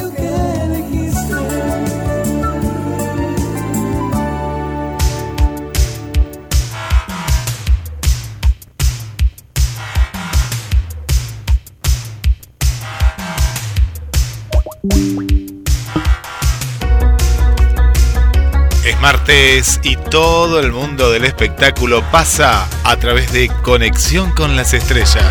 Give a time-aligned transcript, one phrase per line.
[19.12, 25.24] Martes y todo el mundo del espectáculo pasa a través de Conexión con las Estrellas.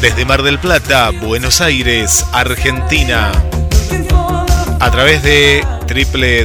[0.00, 3.30] Desde Mar del Plata, Buenos Aires, Argentina.
[4.80, 5.64] A través de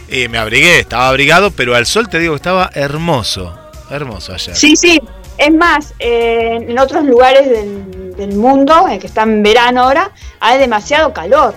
[0.09, 3.57] y me abrigué, estaba abrigado, pero al sol te digo que estaba hermoso,
[3.89, 4.57] hermoso ayer.
[4.57, 4.99] Sí, sí.
[5.37, 10.11] Es más, eh, en otros lugares del, del mundo, eh, que están en verano ahora,
[10.39, 11.55] hay demasiado calor.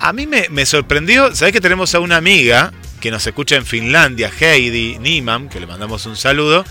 [0.00, 3.64] A mí me, me sorprendió, ¿sabés que tenemos a una amiga que nos escucha en
[3.66, 6.64] Finlandia, Heidi Niemann, que le mandamos un saludo,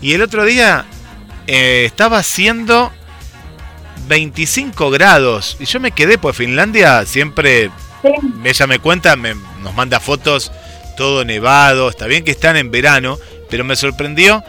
[0.00, 0.84] y el otro día
[1.46, 2.92] eh, estaba haciendo
[4.08, 7.70] 25 grados, y yo me quedé, pues Finlandia siempre
[8.02, 8.10] Sí.
[8.44, 10.50] ella me cuenta, me- nos manda fotos,
[10.96, 13.16] todo nevado, está bien que están en verano,
[13.48, 14.42] pero me sorprendió,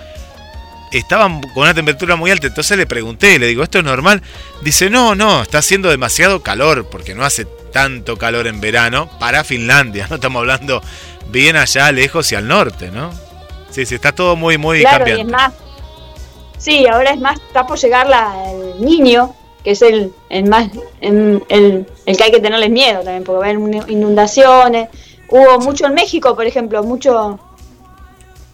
[0.98, 4.22] estaban con una temperatura muy alta, entonces le pregunté, le digo, ¿esto es normal?
[4.62, 9.44] Dice, no, no, está haciendo demasiado calor, porque no hace tanto calor en verano para
[9.44, 10.82] Finlandia, no estamos hablando
[11.30, 13.12] bien allá lejos y al norte, ¿no?
[13.72, 15.52] Sí, sí, está todo muy, muy claro, y es más.
[16.58, 20.70] Sí, ahora es más, está por llegar la, el niño, que es el, el más
[21.02, 24.90] el, el, el que hay que tenerles miedo también, porque va a haber un- inundaciones.
[25.30, 27.40] Hubo mucho en México, por ejemplo, mucho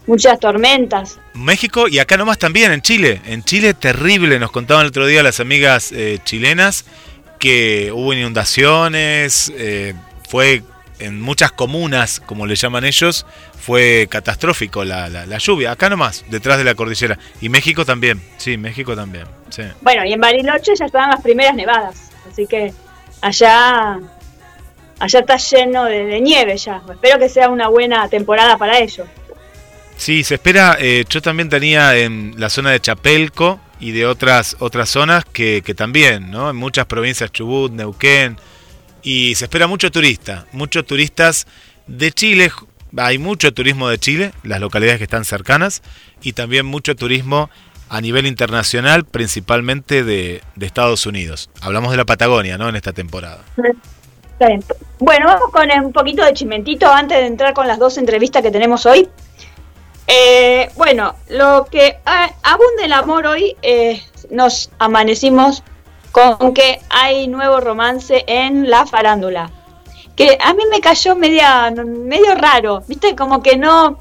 [0.09, 1.19] muchas tormentas.
[1.33, 3.21] México y acá nomás también, en Chile.
[3.25, 6.83] En Chile terrible, nos contaban el otro día las amigas eh, chilenas
[7.39, 9.93] que hubo inundaciones, eh,
[10.27, 10.63] fue
[10.99, 13.25] en muchas comunas, como le llaman ellos,
[13.57, 15.71] fue catastrófico la, la- la lluvia.
[15.71, 17.17] Acá nomás, detrás de la cordillera.
[17.39, 19.25] Y México también, sí, México también.
[19.49, 19.61] Sí.
[19.81, 22.73] Bueno, y en Bariloche ya estaban las primeras nevadas, así que
[23.21, 23.99] allá
[24.99, 26.81] allá está lleno de, de nieve ya.
[26.91, 29.07] Espero que sea una buena temporada para ellos.
[29.99, 34.55] Sí, se espera, eh, yo también tenía en la zona de Chapelco y de otras
[34.59, 36.49] otras zonas que, que también, ¿no?
[36.49, 38.37] En muchas provincias, Chubut, Neuquén,
[39.03, 41.47] y se espera mucho turista, muchos turistas
[41.85, 42.49] de Chile,
[42.95, 45.81] hay mucho turismo de Chile, las localidades que están cercanas,
[46.21, 47.49] y también mucho turismo
[47.89, 51.49] a nivel internacional, principalmente de, de Estados Unidos.
[51.59, 52.69] Hablamos de la Patagonia, ¿no?
[52.69, 53.43] En esta temporada.
[54.99, 58.51] Bueno, vamos con un poquito de chimentito antes de entrar con las dos entrevistas que
[58.51, 59.09] tenemos hoy.
[60.11, 61.99] Eh, bueno, lo que
[62.41, 64.01] abunde el amor hoy, eh,
[64.31, 65.63] nos amanecimos
[66.11, 69.51] con que hay nuevo romance en la farándula.
[70.15, 73.99] Que a mí me cayó media, medio raro, viste, como que no,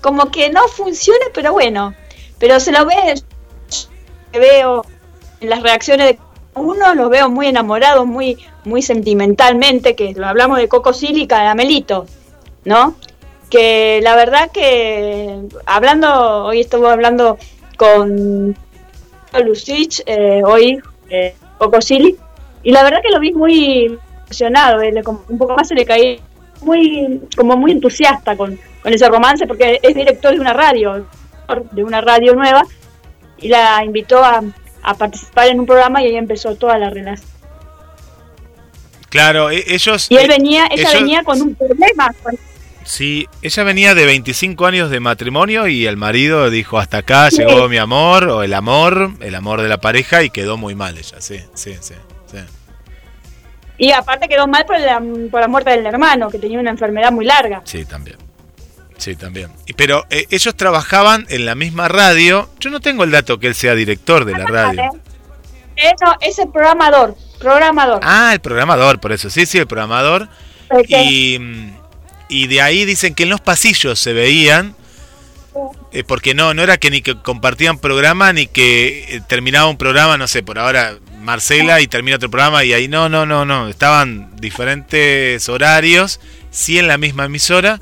[0.00, 1.94] como que no funciona, pero bueno,
[2.40, 3.14] pero se lo ve,
[4.32, 4.84] veo
[5.40, 6.18] en las reacciones de
[6.56, 11.28] uno, los veo muy enamorados, muy, muy sentimentalmente, que lo hablamos de Coco Sil y
[11.28, 12.06] Caramelito,
[12.64, 12.96] ¿no?
[13.50, 17.38] Que la verdad que hablando, hoy estuve hablando
[17.76, 18.56] con
[19.44, 20.80] Lucich, eh, hoy
[21.10, 21.34] eh,
[21.80, 22.16] Silly,
[22.62, 24.92] y la verdad que lo vi muy emocionado, eh,
[25.28, 26.20] un poco más se le caí
[26.62, 31.06] muy, como muy entusiasta con, con ese romance, porque es director de una radio,
[31.72, 32.64] de una radio nueva,
[33.38, 34.42] y la invitó a,
[34.82, 37.28] a participar en un programa y ahí empezó toda la relación.
[39.10, 40.06] Claro, e- ellos...
[40.10, 42.10] Y él eh, venía, ella ellos- venía con un problema.
[42.22, 42.38] con-
[42.84, 47.38] Sí, ella venía de 25 años de matrimonio y el marido dijo hasta acá Sí.
[47.38, 50.96] llegó mi amor o el amor, el amor de la pareja y quedó muy mal
[50.98, 51.94] ella, sí, sí, sí.
[52.30, 52.38] sí.
[53.78, 57.10] Y aparte quedó mal por la, por la muerte del hermano, que tenía una enfermedad
[57.10, 57.62] muy larga.
[57.64, 58.18] Sí, también.
[58.98, 59.50] Sí, también.
[59.76, 62.48] Pero eh, ellos trabajaban en la misma radio.
[62.60, 64.82] Yo no tengo el dato que él sea director de la radio.
[65.74, 67.98] Eso, ese programador, programador.
[68.04, 69.28] Ah, el programador, por eso.
[69.28, 70.28] Sí, sí, el programador.
[70.88, 71.72] Y, mm,
[72.34, 74.74] y de ahí dicen que en los pasillos se veían,
[75.92, 79.78] eh, porque no, no era que ni que compartían programa ni que eh, terminaba un
[79.78, 83.44] programa, no sé, por ahora Marcela y termina otro programa y ahí no, no, no,
[83.44, 86.18] no, estaban diferentes horarios,
[86.50, 87.80] sí en la misma emisora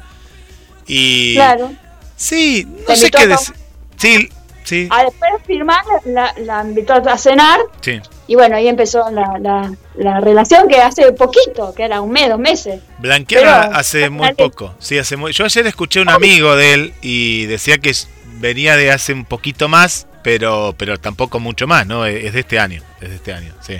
[0.87, 1.72] y Claro.
[2.14, 3.54] sí, no sé qué decir.
[3.96, 4.28] Sí,
[4.64, 8.02] sí, A después de firmar, la, la invitó a cenar sí.
[8.32, 12.31] Y bueno, ahí empezó la, la, la relación que hace poquito, que era un mes,
[12.31, 12.81] dos meses.
[12.99, 14.75] Blanquearon Pero- hace muy poco.
[14.79, 15.32] Sí, hace muy...
[15.32, 17.93] Yo ayer escuché a un amigo de él y decía que
[18.38, 22.06] venía de hace un poquito más, pero pero tampoco mucho más, ¿no?
[22.06, 23.75] Es de este año, es de este año, sí.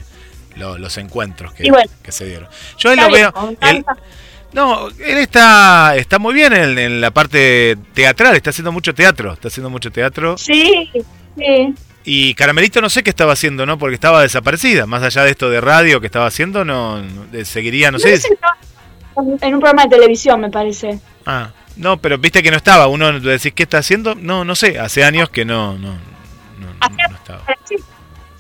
[0.56, 1.90] Lo- los encuentros que, bueno.
[2.02, 2.46] que se dieron.
[2.76, 3.32] Yo él lo veo.
[3.62, 3.84] él-
[4.52, 9.32] no, él está está muy bien en, en la parte teatral, está haciendo mucho teatro,
[9.32, 10.37] está haciendo mucho teatro.
[10.37, 10.90] Sí,
[11.38, 11.75] sí.
[12.04, 13.78] Y Caramelito no sé qué estaba haciendo, ¿no?
[13.78, 14.87] Porque estaba desaparecida.
[14.87, 18.14] Más allá de esto de radio que estaba haciendo, no, no- seguiría, no sé.
[19.14, 20.99] En un programa de televisión, me parece.
[21.26, 22.88] Ah, no, pero viste que no estaba.
[22.88, 24.14] Uno decís qué está haciendo.
[24.14, 24.78] No, no sé.
[24.78, 25.93] Hace años que no, no,
[26.58, 27.43] no, estaba.
[27.44, 27.78] Hacía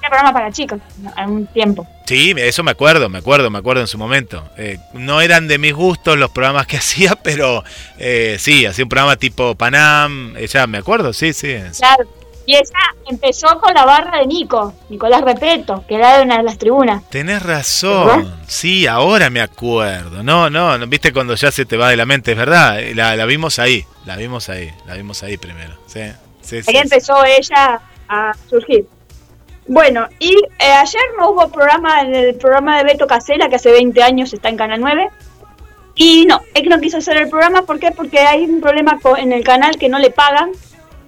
[0.08, 0.80] programa para chicos,
[1.28, 1.86] un tiempo.
[2.06, 4.44] Sí, eso me acuerdo, me acuerdo, me acuerdo en su momento.
[4.58, 7.62] Eh, no eran de mis gustos los programas que hacía, pero
[7.98, 10.36] eh, sí, hacía un programa tipo Panam.
[10.36, 11.54] eh, ya me acuerdo, sí, sí.
[11.78, 12.08] Claro.
[12.44, 12.78] Y esa
[13.08, 17.08] empezó con la barra de Nico, Nicolás Repeto, que era de una de las tribunas.
[17.08, 18.06] Tenés razón.
[18.24, 18.34] ¿Verdad?
[18.48, 20.22] Sí, ahora me acuerdo.
[20.22, 22.78] No, no, viste cuando ya se te va de la mente, es verdad.
[22.94, 25.74] La, la vimos ahí, la vimos ahí, la vimos ahí primero.
[25.86, 26.00] Sí,
[26.40, 26.76] sí, Ahí sí.
[26.76, 28.86] empezó ella a surgir.
[29.68, 33.70] Bueno, y eh, ayer no hubo programa en el programa de Beto Casela, que hace
[33.70, 35.08] 20 años está en Canal 9.
[35.94, 37.92] Y no, él no quiso hacer el programa, ¿por qué?
[37.92, 40.50] Porque hay un problema en el canal que no le pagan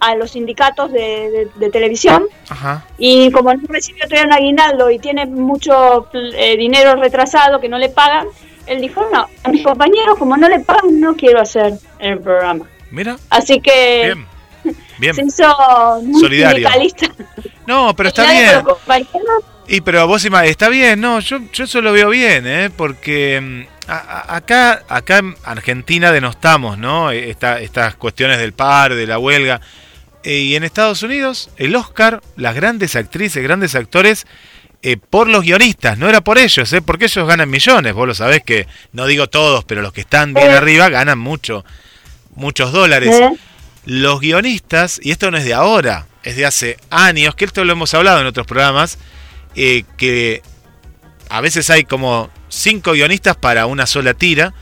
[0.07, 0.99] a los sindicatos de,
[1.31, 2.25] de- de televisión.
[2.49, 2.85] Ajá.
[2.99, 7.79] Y como no recibió todavía un aguinaldo y tiene mucho eh, dinero retrasado que no
[7.79, 8.27] le pagan,
[8.67, 12.67] él dijo, no, a mis compañeros como no le pagan, no quiero hacer el programa.
[12.91, 14.27] Mira, Así que bien.
[14.99, 15.15] Bien.
[15.17, 15.45] se hizo
[16.21, 16.69] Solidario.
[16.69, 17.07] sindicalista.
[17.67, 18.63] No, pero está bien.
[19.67, 22.71] Y pero vos está bien, no, yo, yo eso lo veo bien, ¿eh?
[22.77, 27.11] porque mm, a- a- acá, acá en Argentina denostamos, ¿no?
[27.11, 29.61] Esta, estas cuestiones del paro, de la huelga.
[30.25, 34.27] Eh, y en Estados Unidos, el Oscar, las grandes actrices, grandes actores,
[34.83, 36.81] eh, por los guionistas, no era por ellos, ¿eh?
[36.81, 40.33] porque ellos ganan millones, vos lo sabés que, no digo todos, pero los que están
[40.33, 41.65] bien arriba ganan mucho,
[42.35, 43.15] muchos dólares.
[43.85, 47.73] Los guionistas, y esto no es de ahora, es de hace años, que esto lo
[47.73, 48.99] hemos hablado en otros programas,
[49.55, 50.43] que
[51.29, 54.55] a veces hay como cinco guionistas para una sola tira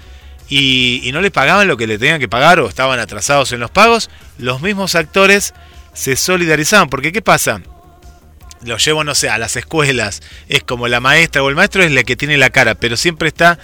[0.55, 3.71] y, no le pagaban lo que le tenían que pagar o estaban atrasados en los
[3.71, 5.55] pagos, los mismos actores
[5.95, 7.63] se solidarizaban, porque ¿qué pasa?
[8.65, 11.91] Los llevo, no sé, a las escuelas, es como la maestra o el maestro es
[11.91, 13.59] la que tiene la cara, pero siempre está,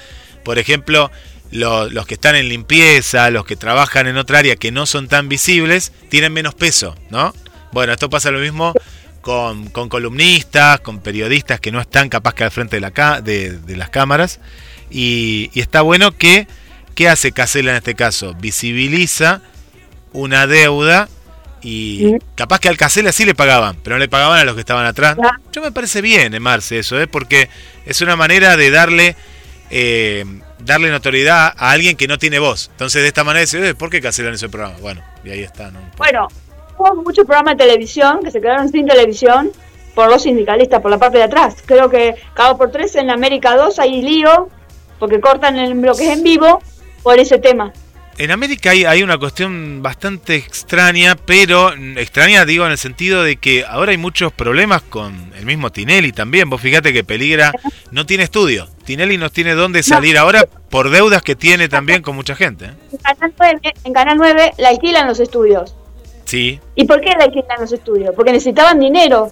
[0.44, 1.10] por ejemplo,
[1.50, 5.08] lo- los que están en limpieza, los que trabajan en otra área que no son
[5.08, 7.34] tan visibles, tienen menos peso, ¿no?
[7.72, 8.72] Bueno, esto pasa lo mismo
[9.20, 13.58] con, con columnistas, con periodistas que no están capaz que al frente de, la de,
[13.58, 14.40] de las cámaras.
[14.90, 16.48] Y está bueno que,
[16.98, 18.34] ¿qué hace Casella en este caso?
[18.40, 19.40] Visibiliza
[20.12, 21.08] una deuda
[21.62, 24.62] y capaz que al Casella sí le pagaban, pero no le pagaban a los que
[24.62, 25.16] estaban atrás.
[25.52, 27.06] Yo me parece bien, eh, Marce, eso, ¿eh?
[27.06, 27.48] porque
[27.86, 29.14] es una manera de darle
[29.70, 30.24] eh,
[30.58, 32.68] darle notoriedad a alguien que no tiene voz.
[32.72, 34.74] Entonces de esta manera dice, ¿por qué cancelan ese programa?
[34.80, 35.70] Bueno, y ahí está.
[35.70, 35.78] ¿no?
[35.98, 36.26] Bueno,
[36.78, 39.52] hubo muchos programas de televisión que se quedaron sin televisión
[39.94, 41.58] por los sindicalistas, por la parte de atrás.
[41.64, 44.48] Creo que cada por tres en América 2 hay lío,
[44.98, 46.60] porque cortan el, lo que es en vivo
[47.02, 47.72] por ese tema.
[48.18, 53.36] En América hay, hay, una cuestión bastante extraña, pero extraña digo en el sentido de
[53.36, 56.50] que ahora hay muchos problemas con el mismo Tinelli también.
[56.50, 57.52] Vos fíjate que Peligra
[57.92, 58.66] no tiene estudio.
[58.84, 60.22] Tinelli no tiene dónde salir no.
[60.22, 62.64] ahora por deudas que tiene también con mucha gente.
[62.64, 62.72] ¿eh?
[62.90, 65.76] En, Canal 9, en Canal 9 la alquilan los estudios.
[66.24, 66.58] Sí.
[66.74, 68.16] ¿Y por qué la alquilan los estudios?
[68.16, 69.30] Porque necesitaban dinero.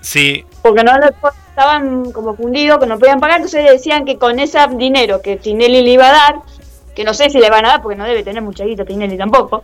[0.00, 0.46] Sí.
[0.62, 0.92] Porque no
[1.50, 5.82] estaban como fundidos, que no podían pagar, entonces decían que con ese dinero que Tinelli
[5.82, 6.34] le iba a dar,
[6.98, 9.16] que no sé si le van a dar porque no debe tener mucha guita Tinelli
[9.16, 9.62] tampoco.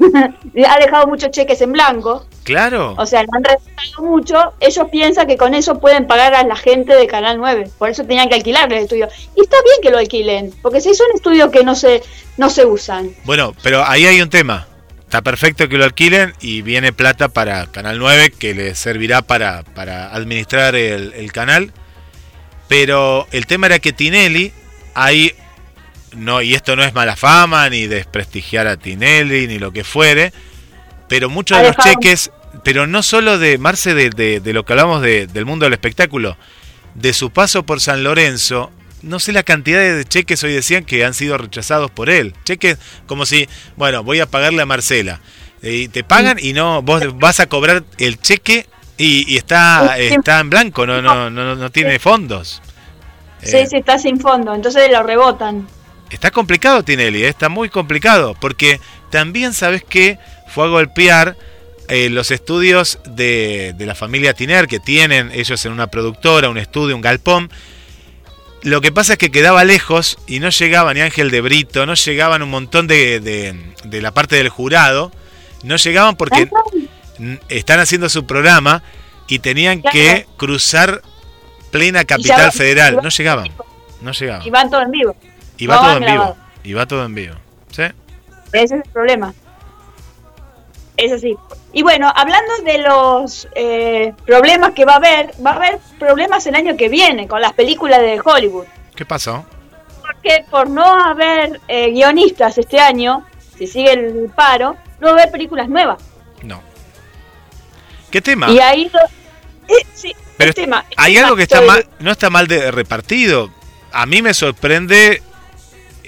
[0.00, 2.26] ha dejado muchos cheques en blanco.
[2.42, 2.96] Claro.
[2.98, 4.54] O sea, han restado mucho.
[4.58, 7.70] Ellos piensan que con eso pueden pagar a la gente de Canal 9.
[7.78, 9.08] Por eso tenían que alquilar el estudio.
[9.36, 12.02] Y está bien que lo alquilen, porque si son estudios que no se,
[12.38, 13.12] no se usan.
[13.22, 14.66] Bueno, pero ahí hay un tema.
[15.02, 19.62] Está perfecto que lo alquilen y viene plata para Canal 9 que le servirá para,
[19.62, 21.72] para administrar el, el canal.
[22.66, 24.52] Pero el tema era que Tinelli,
[24.94, 25.32] hay
[26.16, 30.32] no, y esto no es mala fama, ni desprestigiar a Tinelli, ni lo que fuere,
[31.08, 32.30] pero muchos de los cheques,
[32.64, 35.72] pero no solo de Marce, de, de, de lo que hablamos de, del mundo del
[35.72, 36.36] espectáculo,
[36.94, 38.70] de su paso por San Lorenzo,
[39.02, 42.34] no sé la cantidad de cheques hoy decían que han sido rechazados por él.
[42.44, 45.20] Cheques como si, bueno, voy a pagarle a Marcela.
[45.62, 50.40] Y te pagan y no, vos vas a cobrar el cheque y, y está, está
[50.40, 52.62] en blanco, no, no, no, no tiene fondos.
[53.42, 55.66] Sí, sí, está sin fondo, entonces lo rebotan.
[56.10, 57.28] Está complicado Tinelli, ¿eh?
[57.28, 61.36] está muy complicado, porque también sabes que fue a golpear
[61.88, 66.58] eh, los estudios de, de, la familia Tiner, que tienen ellos en una productora, un
[66.58, 67.50] estudio, un galpón.
[68.62, 71.94] Lo que pasa es que quedaba lejos y no llegaba ni Ángel de Brito, no
[71.94, 75.12] llegaban un montón de, de, de la parte del jurado,
[75.62, 76.48] no llegaban porque
[77.48, 78.82] están haciendo su programa
[79.28, 81.02] y tenían que cruzar
[81.70, 82.98] plena capital federal.
[83.02, 83.48] No llegaban,
[84.00, 84.46] no llegaban.
[84.46, 85.16] Y van todo en vivo.
[85.58, 86.34] Y va no todo en grabado.
[86.34, 86.46] vivo.
[86.64, 87.34] Y va todo en vivo.
[87.70, 87.82] ¿Sí?
[88.52, 89.34] Ese es el problema.
[90.96, 91.36] Es así.
[91.72, 96.46] Y bueno, hablando de los eh, problemas que va a haber, va a haber problemas
[96.46, 98.64] el año que viene con las películas de Hollywood.
[98.96, 99.44] ¿Qué pasó?
[100.00, 103.24] Porque por no haber eh, guionistas este año,
[103.56, 106.02] si sigue el paro, no va a haber películas nuevas.
[106.42, 106.62] No.
[108.10, 108.50] ¿Qué tema?
[108.50, 108.90] Y ahí...
[109.68, 113.50] Eh, sí, Pero tema, hay algo que está mal, no está mal de repartido.
[113.92, 115.22] A mí me sorprende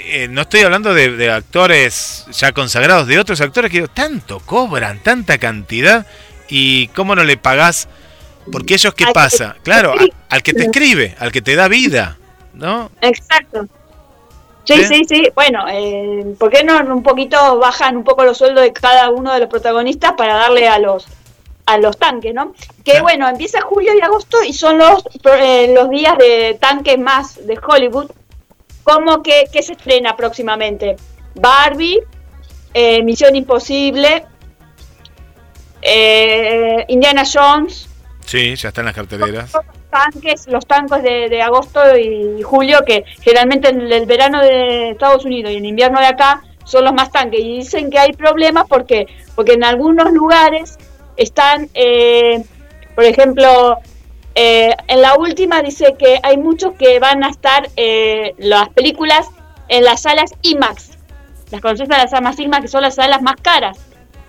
[0.05, 5.03] eh, no estoy hablando de, de, actores ya consagrados, de otros actores que tanto cobran,
[5.03, 6.07] tanta cantidad,
[6.51, 7.89] y cómo no le pagás,
[8.51, 9.95] porque ellos qué al pasa, que claro,
[10.29, 12.19] al que te escribe, al que te da vida,
[12.53, 12.91] ¿no?
[13.01, 13.67] Exacto.
[14.65, 15.29] Sí, sí, sí, sí.
[15.35, 19.33] Bueno, eh, ¿por qué no un poquito bajan un poco los sueldos de cada uno
[19.33, 21.07] de los protagonistas para darle a los
[21.67, 22.53] a los tanques, ¿no?
[22.85, 23.03] Que claro.
[23.05, 27.59] bueno, empieza julio y agosto y son los eh, los días de tanques más de
[27.65, 28.11] Hollywood
[28.93, 30.97] ¿Cómo que, que, se estrena próximamente?
[31.37, 32.01] Barbie,
[32.75, 34.25] eh, Misión Imposible,
[35.81, 37.89] eh, Indiana Jones.
[38.27, 39.53] Sí, ya están las carteleras.
[39.53, 44.91] Los tanques, los tanques de, de, agosto y julio, que generalmente en el verano de
[44.91, 47.41] Estados Unidos y en invierno de acá son los más tanques.
[47.41, 49.07] Y dicen que hay problemas porque,
[49.37, 50.79] porque en algunos lugares
[51.17, 52.43] están, eh,
[52.97, 53.79] por ejemplo,
[54.43, 59.27] eh, en la última dice que hay muchos que van a estar eh, las películas
[59.69, 60.93] en las salas IMAX.
[61.51, 63.77] Las conoces las salas IMAX, que son las salas más caras.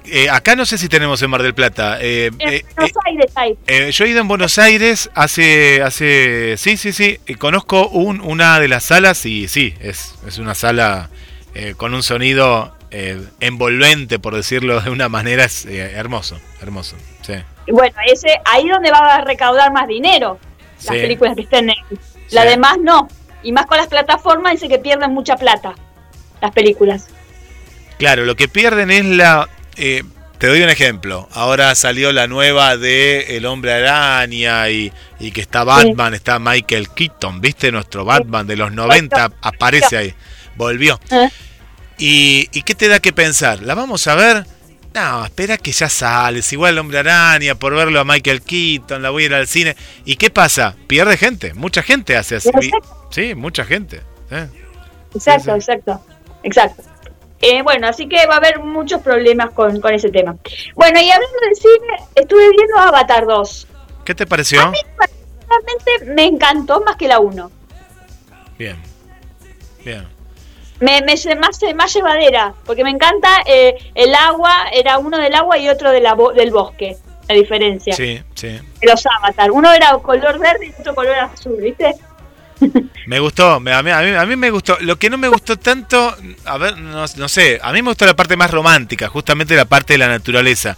[0.04, 1.98] Eh, acá no sé si tenemos en Mar del Plata.
[2.02, 3.58] en Buenos Aires hay.
[3.94, 7.18] yo he ido en Buenos Aires hace, hace, sí, sí, sí.
[7.38, 11.10] conozco un, una de las salas y sí, es, es una sala
[11.78, 12.76] con un sonido
[13.40, 16.98] envolvente, por decirlo de una manera, es hermoso, hermoso.
[17.22, 17.36] Sí.
[17.68, 20.40] Bueno, ese ahí donde va a recaudar más dinero
[20.84, 21.02] las sí.
[21.02, 21.78] películas que estén en
[22.32, 22.48] La sí.
[22.50, 23.08] demás no.
[23.44, 25.76] Y más con las plataformas dice que pierden mucha plata
[26.42, 27.08] las películas.
[27.98, 29.48] Claro, lo que pierden es la...
[29.78, 30.04] Eh,
[30.40, 31.30] te doy un ejemplo.
[31.34, 36.16] Ahora salió la nueva de El Hombre Araña y, y que está Batman, sí.
[36.16, 37.72] está Michael Keaton, ¿viste?
[37.72, 40.16] Nuestro Batman de los 90 aparece ahí.
[40.56, 41.00] Volvió.
[41.12, 41.30] ¿Eh?
[42.00, 43.62] Y, ¿Y qué te da que pensar?
[43.62, 44.48] ¿La vamos a ver?
[44.94, 46.52] No, espera que ya sales.
[46.52, 49.76] Igual el hombre araña, por verlo a Michael Keaton, la voy a ir al cine.
[50.04, 50.76] ¿Y qué pasa?
[50.88, 51.54] Pierde gente.
[51.54, 52.50] Mucha gente hace así.
[53.10, 54.02] Sí, mucha gente.
[54.30, 54.48] ¿eh?
[55.14, 55.72] Exacto, sí, sí.
[55.72, 56.02] exacto.
[56.44, 56.84] Exacto.
[57.42, 60.36] Eh, bueno, así que va a haber muchos problemas con, con, ese tema.
[60.76, 63.68] Bueno, y hablando del cine, estuve viendo Avatar 2.
[64.06, 64.62] ¿Qué te pareció?
[64.62, 64.78] A mí
[65.48, 67.52] realmente me encantó más que la 1.
[68.60, 68.78] Bien.
[69.84, 70.08] bien.
[70.82, 75.58] Me, me más, más llevadera, porque me encanta eh, el agua, era uno del agua
[75.58, 76.98] y otro de la del bosque,
[77.30, 77.96] la diferencia.
[77.96, 78.60] Sí, sí.
[78.82, 79.52] Los avatar.
[79.52, 81.94] Uno era color verde y otro color azul, ¿viste?
[83.08, 84.78] Me gustó, me- a mí, a, mí, a mí me gustó.
[84.82, 88.06] Lo que no me gustó tanto, a ver, no, no sé, a mí me gustó
[88.06, 90.78] la parte más romántica, justamente la parte de la naturaleza.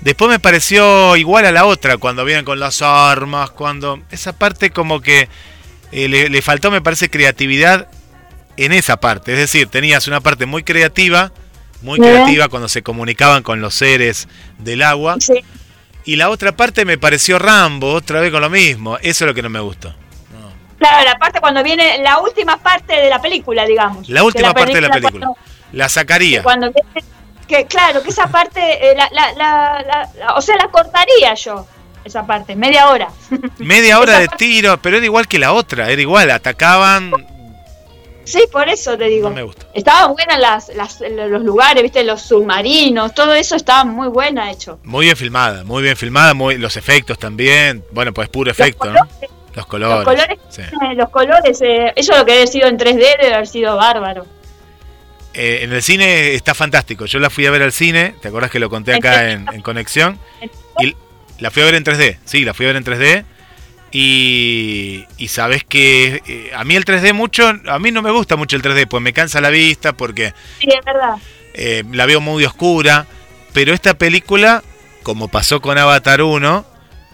[0.00, 4.00] Después me pareció igual a la otra, cuando vienen con las armas, cuando...
[4.10, 5.28] Esa parte como que
[5.92, 7.86] eh, le, le faltó, me parece, creatividad
[8.56, 9.32] en esa parte.
[9.32, 11.32] Es decir, tenías una parte muy creativa,
[11.82, 14.28] muy creativa cuando se comunicaban con los seres
[14.58, 15.16] del agua.
[15.20, 15.44] Sí.
[16.04, 18.96] Y la otra parte me pareció Rambo, otra vez con lo mismo.
[18.98, 19.94] Eso es lo que no me gustó.
[20.78, 24.08] Claro, la parte cuando viene la última parte de la película, digamos.
[24.08, 25.26] La última parte de la película.
[25.26, 25.36] cuando-
[25.72, 26.42] La sacaría.
[26.42, 27.06] Cuando, viene-
[27.46, 31.34] que claro, que esa parte, eh, la, la, la, la- la- o sea, la cortaría
[31.34, 31.66] yo,
[32.02, 33.08] esa parte, media hora.
[33.58, 37.10] Media hora Esa de parte- tiro, pero era igual que la otra, era igual, atacaban.
[38.24, 39.28] Sí, por eso te digo.
[39.30, 39.66] No me gusta.
[39.74, 44.78] Estaban buenas las, las, los lugares, viste, los submarinos, todo eso estaba muy buena hecho.
[44.84, 47.84] Muy bien filmada, muy bien filmada, muy, los efectos también.
[47.92, 49.00] Bueno, pues puro efecto, los ¿no?
[49.00, 49.96] colores, Los colores.
[49.96, 50.62] los colores, sí.
[50.62, 54.26] eh, los colores, eh, eso lo que debe sido en 3D debe haber sido bárbaro.
[55.32, 57.06] Eh, en el cine está fantástico.
[57.06, 59.62] Yo la fui a ver al cine, ¿te acuerdas que lo conté acá en, en
[59.62, 60.18] Conexión?
[60.80, 60.94] Y
[61.38, 63.24] la fui a ver en 3D, sí, la fui a ver en 3D.
[63.92, 68.36] Y, y sabes que eh, a mí el 3D mucho, a mí no me gusta
[68.36, 71.16] mucho el 3D, pues me cansa la vista porque Sí, es verdad.
[71.54, 73.06] eh, la veo muy oscura,
[73.52, 74.62] pero esta película,
[75.02, 76.64] como pasó con Avatar 1,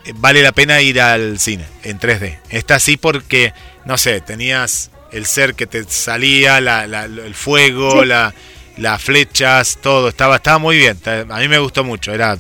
[0.05, 2.39] eh, vale la pena ir al cine en 3D.
[2.51, 3.53] Está así porque,
[3.85, 8.07] no sé, tenías el ser que te salía, la- la- el fuego, Sí.
[8.09, 8.35] la-
[8.77, 10.99] las flechas, todo, estaba, estaba muy bien.
[11.31, 12.37] A mí me gustó mucho, era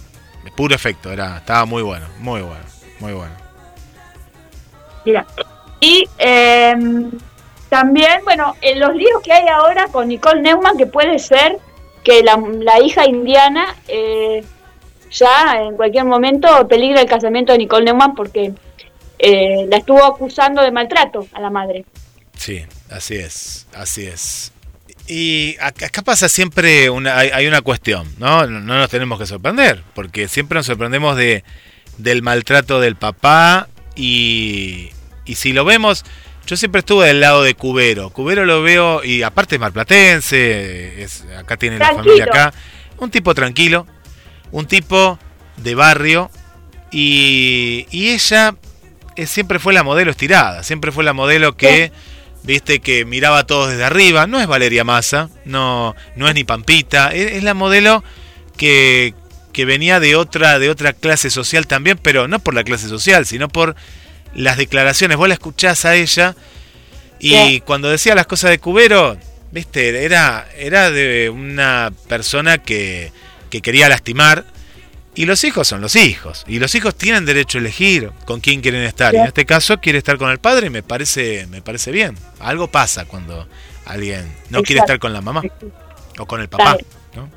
[0.55, 2.65] puro efecto, era, estaba muy bueno, muy bueno,
[3.01, 3.46] muy bueno.
[5.07, 5.25] Mira.
[5.81, 6.75] Y eh,
[7.69, 11.59] también, bueno, en los líos que hay ahora con Nicole Neumann, que puede ser
[12.03, 14.45] que la, la hija indiana eh,
[15.11, 18.53] ya en cualquier momento peligra el casamiento de Nicole Neumann porque
[19.19, 21.85] eh, la estuvo acusando de maltrato a la madre.
[22.37, 24.53] Sí, así es, así es.
[25.07, 28.47] Y acá, acá pasa siempre una, hay, hay una cuestión, ¿no?
[28.47, 28.61] ¿no?
[28.61, 31.45] No nos tenemos que sorprender, porque siempre nos sorprendemos de,
[31.99, 34.91] del maltrato del papá y,
[35.27, 36.05] y si lo vemos,
[36.47, 38.11] yo siempre estuve del lado de Cubero.
[38.11, 42.55] Cubero lo veo, y aparte es marplatense, es, acá tiene la familia acá,
[42.99, 43.87] un tipo tranquilo,
[44.53, 45.19] un tipo
[45.57, 46.31] de barrio
[46.91, 48.55] y, y ella
[49.17, 51.91] eh, siempre fue la modelo estirada, siempre fue la modelo que,
[52.45, 54.27] viste, que miraba a todos desde arriba.
[54.27, 58.05] No es Valeria Massa, no, no es ni Pampita, es, es la modelo
[58.57, 59.15] que,
[59.53, 63.27] que venía de otra, de otra clase social también, pero no por la clase social,
[63.27, 63.75] sino por
[64.37, 65.17] las declaraciones.
[65.17, 66.37] Vos la escuchás a ella
[67.19, 69.17] y cuando decía las cosas de Cubero,
[69.51, 73.11] viste, era, era de una persona que,
[73.51, 74.45] que quería lastimar.
[75.15, 76.45] Y los hijos son los hijos.
[76.47, 79.15] Y los hijos tienen derecho a elegir con quién quieren estar.
[79.15, 82.19] Y en este caso quiere estar con el padre y me parece, me parece bien.
[82.39, 83.49] Algo pasa cuando
[83.87, 85.43] alguien no quiere estar con la mamá
[86.19, 86.77] o con el papá.
[87.15, 87.31] ¿no?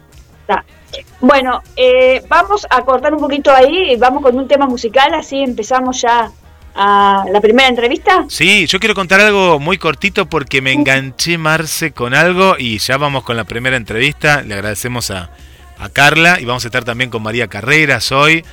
[1.22, 6.02] Bueno, eh, vamos a cortar un poquito ahí vamos con un tema musical, así empezamos
[6.02, 6.32] ya
[6.76, 8.26] a la primera entrevista.
[8.30, 12.98] Sí, yo quiero contar algo muy cortito porque me enganché Marce con algo y ya
[12.98, 14.42] vamos con la primera entrevista.
[14.42, 15.30] Le agradecemos a,
[15.78, 18.44] a Carla y vamos a estar también con María Carreras hoy.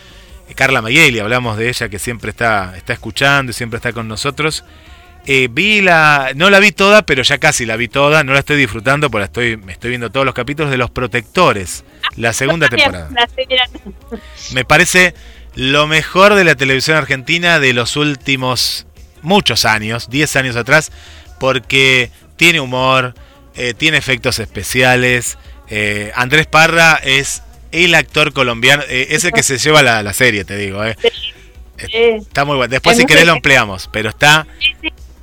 [0.48, 4.08] Eh, Carla Mayeli, hablamos de ella que siempre está, está escuchando y siempre está con
[4.08, 4.64] nosotros.
[5.28, 8.22] Eh, vi la, no la vi toda, pero ya casi la vi toda.
[8.22, 10.90] No la estoy disfrutando porque la estoy, me estoy viendo todos los capítulos de Los
[10.90, 13.08] Protectores, la segunda temporada.
[14.52, 15.14] Me parece
[15.56, 18.86] lo mejor de la televisión argentina de los últimos
[19.22, 20.92] muchos años, 10 años atrás,
[21.40, 23.14] porque tiene humor,
[23.56, 25.36] eh, tiene efectos especiales.
[25.68, 27.42] eh, Andrés Parra es
[27.72, 30.80] el actor colombiano, eh, es el que se lleva la, la serie, te digo.
[31.78, 32.70] Está muy bueno.
[32.70, 33.36] Después, Es si querés, lo bien.
[33.38, 34.46] ampliamos, pero está.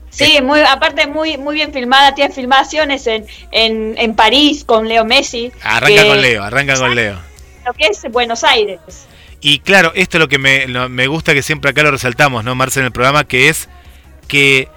[0.09, 5.05] Sí, muy, aparte muy, muy bien filmada, tiene filmaciones en, en, en París con Leo
[5.05, 5.51] Messi.
[5.63, 7.17] Arranca que- con Leo, arranca con Leo.
[7.65, 8.79] Lo que es Buenos Aires.
[9.43, 12.55] Y claro, esto es lo que me, me gusta que siempre acá lo resaltamos, ¿no,
[12.55, 13.67] Marce, en el programa, que es
[14.29, 14.69] que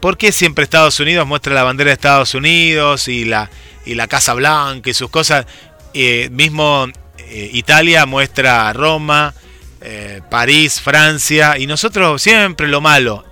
[0.00, 3.50] ¿por qué siempre Estados Unidos muestra la bandera de Estados Unidos y la,
[3.84, 5.46] y la Casa Blanca y sus cosas?
[5.94, 6.86] Eh, mismo
[7.18, 9.34] eh, Italia muestra Roma,
[9.80, 13.24] eh, París, Francia, y nosotros siempre lo malo.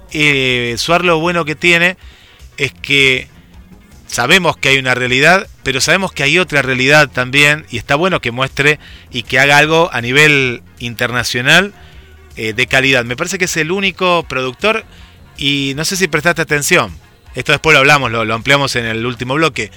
[0.79, 1.97] Suar lo bueno que tiene
[2.57, 3.29] es que
[4.12, 8.20] sabemos que hay una realidad, pero sabemos que hay otra realidad también y está bueno
[8.20, 8.79] que muestre
[9.11, 11.72] y que haga algo a nivel internacional
[12.37, 13.05] eh, de calidad.
[13.05, 14.85] Me parece que es el único productor
[15.38, 16.94] y no sé si prestaste atención,
[17.35, 19.70] esto después lo hablamos, lo, lo ampliamos en el último bloque,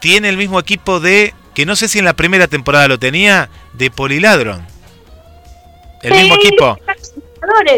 [0.00, 3.48] tiene el mismo equipo de, que no sé si en la primera temporada lo tenía,
[3.74, 4.66] de Poliladron.
[6.02, 6.78] El Sí, mismo equipo.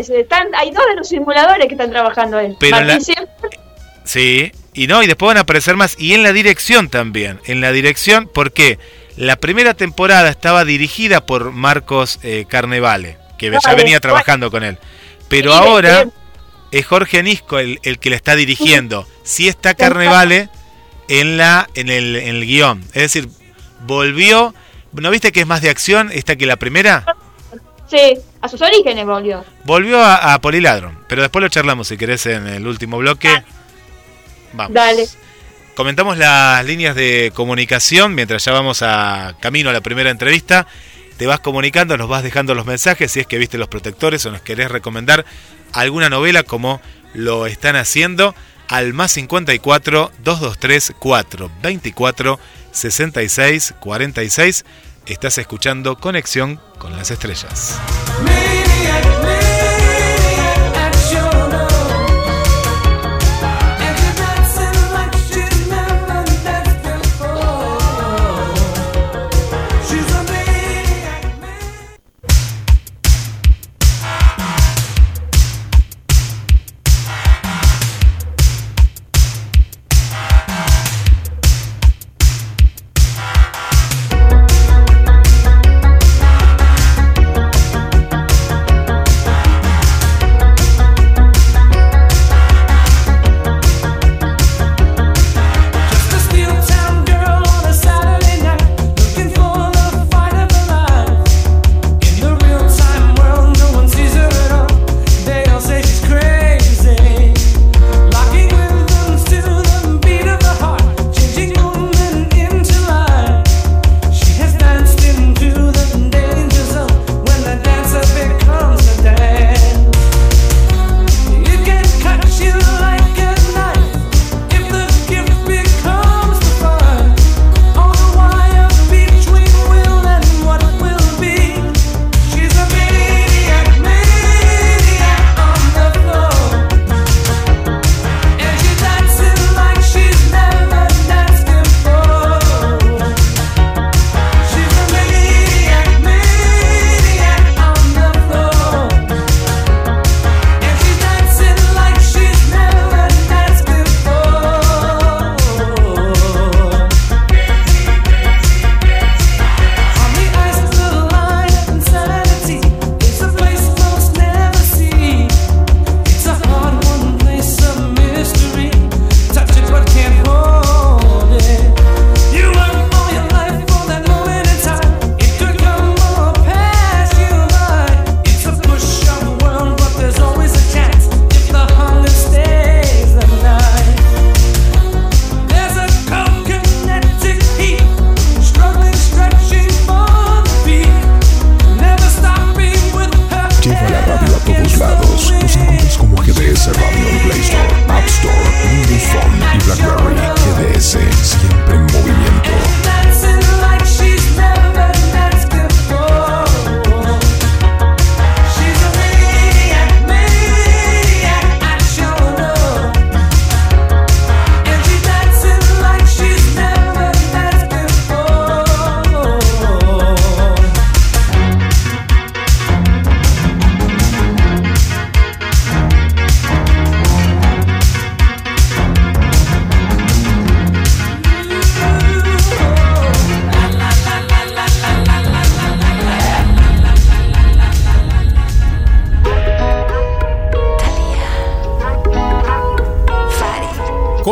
[0.08, 2.56] están hay dos de los simuladores que están trabajando él.
[2.58, 3.60] Pero la- Siempre-
[4.04, 5.96] Sí, y no, y después van a aparecer más.
[5.98, 7.40] Y en la dirección también.
[7.46, 8.78] En la dirección, porque
[9.16, 14.78] la primera temporada estaba dirigida por Marcos eh, Carnevale, que ya venía trabajando con él.
[15.28, 16.12] Pero ahora bien.
[16.72, 19.08] es Jorge Anisco el, el que la está dirigiendo.
[19.24, 20.50] Sí está Carnevale
[21.08, 22.82] en, la, en, el, en el guion.
[22.88, 23.28] Es decir,
[23.86, 24.54] volvió.
[24.92, 27.16] ¿No viste que es más de acción esta que la primera?
[27.88, 29.44] Sí, a sus orígenes volvió.
[29.64, 30.98] Volvió a, a Poliladron.
[31.08, 33.42] Pero después lo charlamos si querés en el último bloque.
[34.52, 34.74] Vamos.
[34.74, 35.06] Dale.
[35.74, 40.66] Comentamos las líneas de comunicación mientras ya vamos a camino a la primera entrevista.
[41.18, 44.30] Te vas comunicando, nos vas dejando los mensajes si es que viste los protectores o
[44.30, 45.26] nos querés recomendar
[45.72, 46.80] alguna novela como
[47.12, 48.34] lo están haciendo
[48.68, 52.40] al más 54 223 424
[52.72, 54.64] 66 46.
[55.06, 57.78] Estás escuchando Conexión con las Estrellas.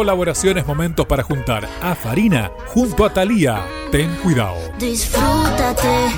[0.05, 3.65] Colaboraciones momentos para juntar a Farina junto a Thalía.
[3.91, 4.55] Ten cuidado.
[4.79, 6.11] Disfrútate,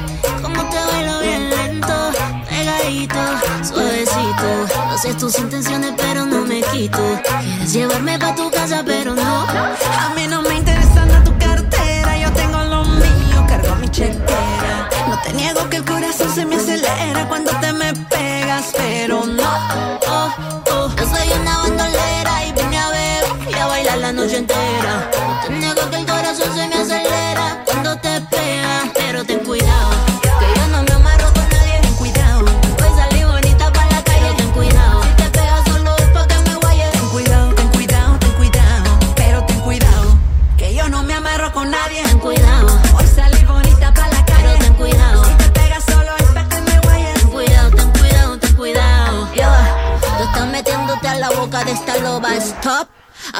[0.42, 1.94] como te bailo bien lento,
[2.51, 3.14] pegadito,
[3.62, 4.66] suavecito.
[4.88, 6.99] No sé tus intenciones, pero no me quito.
[7.22, 9.46] Quieres llevarme pa' tu casa, pero no.
[9.46, 14.90] A mí no me interesa nada tu cartera, yo tengo lo mío, cargo mi chequera.
[15.09, 19.44] No te niego que el corazón se me acelera cuando te me pegas, pero no.
[20.09, 20.64] Oh,
[24.16, 25.11] noche entera.
[25.42, 29.90] Te niego que el corazón se me acelera cuando te pegas, pero ten cuidado.
[30.22, 32.44] Que yo no me amarro con nadie, ten cuidado.
[32.79, 35.02] Voy a salir bonita para la calle, ten cuidado.
[35.02, 36.92] Si te pegas solo es pa' que me guayes.
[36.92, 38.85] Ten cuidado, ten cuidado, ten cuidado.
[39.16, 40.18] Pero ten cuidado.
[40.57, 42.81] Que yo no me amarro con nadie, ten cuidado.
[42.96, 45.24] Hoy salir bonita para la calle, pero ten cuidado.
[45.26, 47.14] Si te pegas solo es pa' que me guayes.
[47.20, 49.35] Ten cuidado, ten cuidado, ten cuidado.
[49.35, 49.48] Yo,
[50.16, 52.35] tú estás metiéndote a la boca de esta loba.
[52.37, 52.96] Stop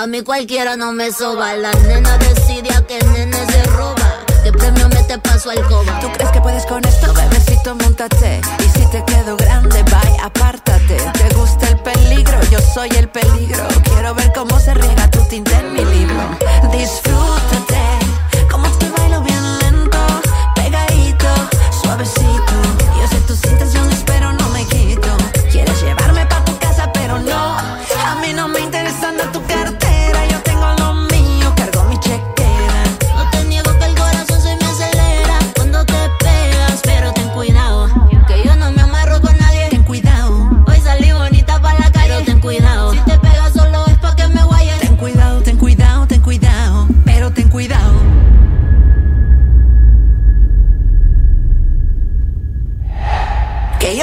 [0.07, 1.55] mí cualquiera no me soba.
[1.55, 4.25] La nena decide a qué nene se roba.
[4.45, 5.99] ¿Qué premio me te paso al coba?
[6.01, 7.75] ¿Tú crees que puedes con esto, bebecito?
[7.77, 8.41] Montate.
[8.59, 10.97] Y si te quedo grande, bye, apártate.
[10.97, 12.39] ¿Te gusta el peligro?
[12.51, 13.67] Yo soy el peligro.
[13.85, 16.39] Quiero ver cómo se riega tu tinta en mi libro.
[16.71, 17.81] Disfrútate.
[18.51, 19.99] Como te bailo bien lento,
[20.55, 21.29] pegadito,
[21.83, 22.86] suavecito.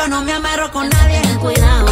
[0.07, 1.21] No me amarro con nadie.
[1.21, 1.85] Ten cuidado,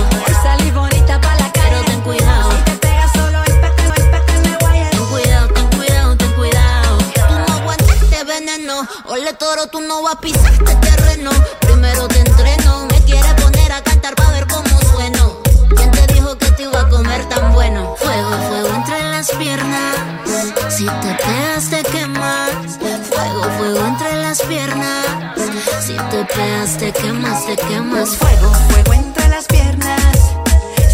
[0.44, 1.86] salí bonita pa' la pero calle.
[1.86, 2.52] ten cuidado.
[2.52, 4.90] Si te pegas solo es pa' que, es pa' que me guayes.
[4.92, 6.98] Ten cuidado, ten cuidado, ten cuidado.
[6.98, 8.88] Tú no aguantaste veneno.
[9.06, 11.32] Ole toro, tú no vas a pisar este terreno.
[11.62, 12.86] Primero te entreno.
[12.92, 15.38] Me quieres poner a cantar para ver cómo sueno.
[15.76, 17.96] ¿Quién te dijo que te iba a comer tan bueno?
[17.98, 19.96] Fuego, fuego entre las piernas.
[20.70, 22.01] Si te pegas, te quemas.
[26.42, 28.18] Te quemas, te quemas.
[28.18, 30.02] Fuego, fuego entre las piernas.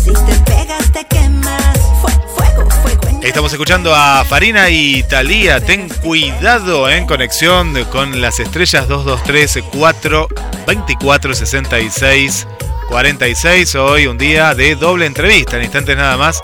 [0.04, 1.78] Si te pegas, te quemas.
[2.02, 5.62] Fue- fuego, fuego entre Estamos escuchando a Farina y Talía.
[5.62, 10.28] Ten cuidado en conexión con las estrellas 223 4
[10.68, 12.46] 24 66
[12.90, 13.76] 46.
[13.76, 15.56] Hoy un día de doble entrevista.
[15.56, 16.42] En instantes nada más.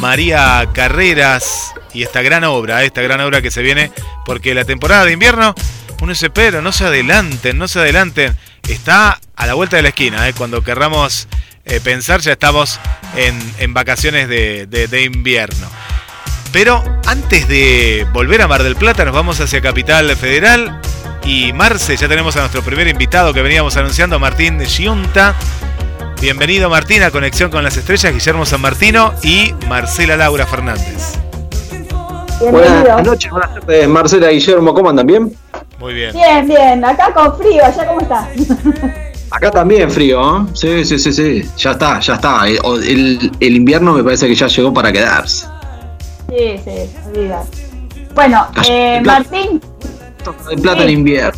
[0.00, 3.90] María Carreras y esta gran obra, esta gran obra que se viene
[4.24, 5.54] porque la temporada de invierno,
[6.00, 8.36] uno se pero no se adelanten, no se adelanten.
[8.68, 10.32] Está a la vuelta de la esquina, ¿eh?
[10.36, 11.28] cuando querramos
[11.64, 12.78] eh, pensar ya estamos
[13.16, 15.66] en, en vacaciones de- de- de invierno.
[16.52, 20.80] Pero antes de volver a Mar del Plata, nos vamos hacia Capital Federal.
[21.24, 25.34] Y Marce, ya tenemos a nuestro primer invitado que veníamos anunciando, Martín Giunta.
[26.20, 31.14] Bienvenido Martín a Conexión con las Estrellas, Guillermo San Martino y Marcela Laura Fernández.
[32.40, 32.80] Bienvenido.
[32.82, 35.06] Buenas noches, buenas tardes, Marcela y Guillermo, ¿cómo andan?
[35.06, 35.34] ¿Bien?
[35.78, 36.12] Muy bien.
[36.12, 36.84] Bien, bien.
[36.84, 37.64] Acá con frío.
[37.64, 38.28] ¿Allá cómo está?
[39.30, 40.46] Acá también frío, ¿eh?
[40.54, 41.48] Sí, sí, sí, sí.
[41.58, 42.46] Ya está, ya está.
[42.46, 45.46] El, el- el invierno me parece que ya llegó para quedarse.
[46.28, 46.70] Sí, sí,
[47.08, 47.42] olvida.
[48.14, 49.20] Bueno, eh, plata.
[49.30, 49.60] Martín,
[50.50, 51.32] De plata en invierno.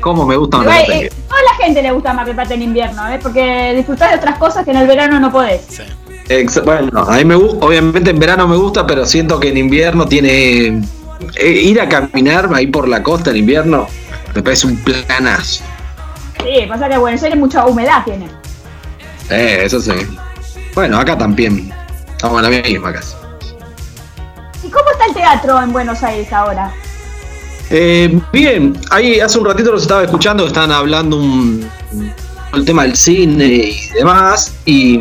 [0.00, 2.62] ¿Cómo me gusta Mar del eh, toda la gente le gusta Mar del Plata en
[2.62, 3.18] invierno, ¿eh?
[3.22, 5.60] Porque disfrutás de otras cosas que en el verano no podés.
[5.68, 5.82] Sí.
[6.28, 9.58] Ex- Bueno, a mí me gusta, obviamente en verano me gusta, pero siento que en
[9.58, 10.82] invierno tiene.
[11.36, 13.86] Eh, ir a caminar ahí por la costa en invierno
[14.34, 15.64] me parece un planazo.
[16.38, 18.28] Sí, pasa que Buenos Aires mucha humedad tiene.
[19.28, 19.92] Eh, eso sí.
[20.74, 21.70] Bueno, acá también.
[22.10, 23.16] Estamos en la misma casa.
[24.62, 26.72] ¿Y cómo está el teatro en Buenos Aires ahora?
[27.70, 31.68] Eh, bien, ahí hace un ratito los estaba escuchando, estaban hablando un,
[32.52, 35.00] el tema del cine y demás, y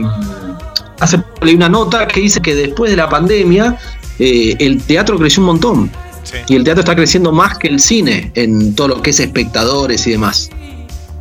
[0.99, 3.75] hace poco leí una nota que dice que después de la pandemia
[4.19, 5.91] eh, el teatro creció un montón,
[6.29, 6.37] Sí.
[6.49, 10.05] y el teatro está creciendo más que el cine en todo lo que es espectadores
[10.07, 10.49] y demás.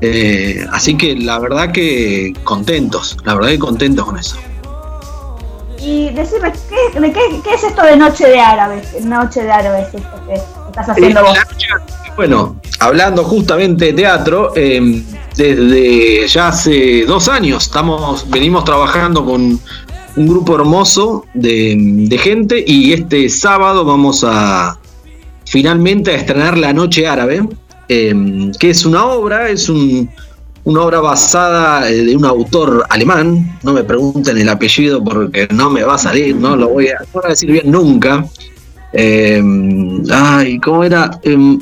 [0.01, 4.37] Eh, así que la verdad que contentos, la verdad que contentos con eso.
[5.81, 9.05] Y decime, ¿qué, de qué, qué es esto de Noche de Árabes?
[9.05, 11.35] Noche de Árabes, esto que estás haciendo Eh, vos.
[11.37, 15.03] la Bueno, hablando justamente de teatro, eh,
[15.37, 19.61] desde ya hace dos años estamos, venimos trabajando con
[20.16, 24.79] un grupo hermoso de, de gente y este sábado vamos a
[25.50, 27.42] finalmente a estrenar La Noche Árabe,
[27.88, 30.11] eh, que es una obra, es un-
[30.64, 35.70] una obra basada eh, de un autor alemán, no me pregunten el apellido porque no
[35.70, 38.24] me va a salir, no lo voy a, no lo voy a decir bien nunca.
[38.92, 39.42] Eh,
[40.11, 41.11] ay, ¿cómo era?
[41.22, 41.58] Em,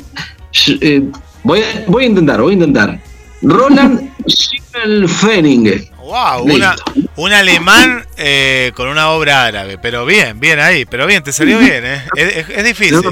[0.81, 1.03] eh,
[1.43, 2.99] voy, a, voy a intentar, voy a intentar.
[3.41, 5.89] Roland Schimmelfenning.
[6.01, 6.75] Wow, una,
[7.17, 11.59] un alemán eh, con una obra árabe, pero bien, bien ahí, pero bien, te salió
[11.59, 12.01] bien, ¿eh?
[12.15, 13.11] Es, difícil, no,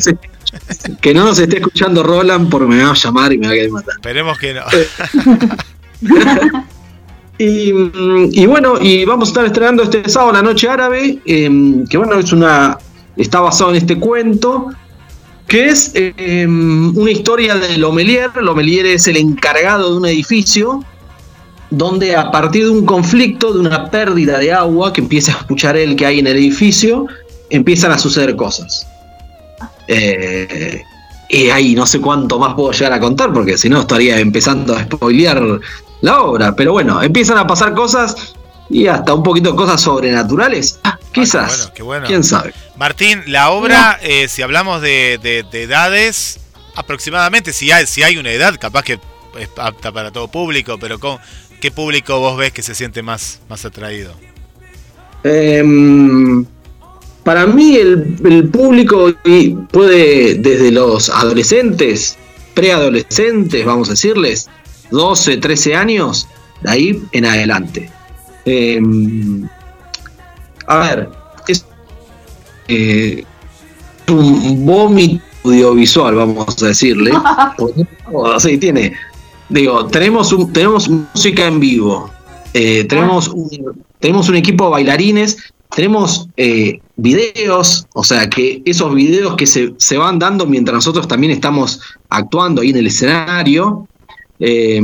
[1.01, 3.55] que no nos esté escuchando Roland porque me va a llamar y me va a
[3.55, 3.95] querer matar.
[3.95, 4.61] esperemos que no.
[7.37, 11.85] Y, mm, y bueno, y vamos a estar estrenando este sábado La Noche Árabe, em,
[11.87, 12.77] que bueno, es una.
[13.17, 14.69] está basado en este cuento,
[15.47, 18.31] que es em, una historia de Lomelier.
[18.37, 20.83] Lomelier es el encargado de un edificio
[21.71, 25.75] donde a partir de un conflicto, de una pérdida de agua que empieza a escuchar
[25.75, 27.07] él que hay en el edificio,
[27.49, 28.87] empiezan a suceder cosas.
[29.87, 30.83] Eh,
[31.29, 34.75] y ahí no sé cuánto más puedo llegar a contar, porque si no estaría empezando
[34.75, 35.41] a spoilear
[36.01, 36.55] la obra.
[36.55, 38.35] Pero bueno, empiezan a pasar cosas
[38.69, 40.79] y hasta un poquito cosas sobrenaturales.
[40.83, 41.57] Ah, quizás.
[41.57, 42.07] bueno, qué bueno.
[42.07, 42.53] ¿Quién sabe?
[42.77, 46.39] Martín, la obra, eh, si hablamos de, de- de edades,
[46.75, 48.99] aproximadamente, si hay, si hay una edad, capaz que
[49.39, 51.17] es apta para todo público, pero con,
[51.59, 54.13] ¿qué público vos ves que se siente más, más atraído?
[55.23, 56.45] Em,
[57.25, 59.11] para mí el, el público
[59.71, 62.17] puede desde los adolescentes,
[62.53, 64.47] preadolescentes, vamos a decirles,
[64.91, 66.27] 12, 13 años,
[66.61, 67.89] de ahí en adelante.
[68.45, 69.49] Em,
[70.67, 71.09] a ver,
[71.47, 71.65] es
[72.67, 73.23] eh,
[74.07, 77.11] un vómito audiovisual, vamos a decirle.
[78.37, 78.93] sí, tiene.
[79.49, 82.11] Digo, tenemos, un, tenemos música en vivo,
[82.53, 85.37] eh, tenemos, un, tenemos un equipo de bailarines,
[85.75, 91.07] tenemos eh, videos, o sea que esos videos que se, se van dando mientras nosotros
[91.07, 93.87] también estamos actuando ahí en el escenario.
[94.39, 94.81] eh,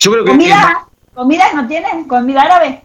[0.00, 0.30] yo creo que.
[0.32, 0.86] ¿Comida?
[1.14, 2.04] ¿Comidas no tienen?
[2.04, 2.84] ¿Comida árabe?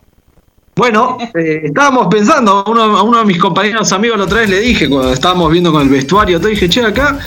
[0.76, 4.49] Bueno, eh, estábamos pensando, a uno, a uno de mis compañeros amigos la otra vez
[4.49, 7.19] le dije, cuando estábamos viendo con el vestuario, te dije, che, acá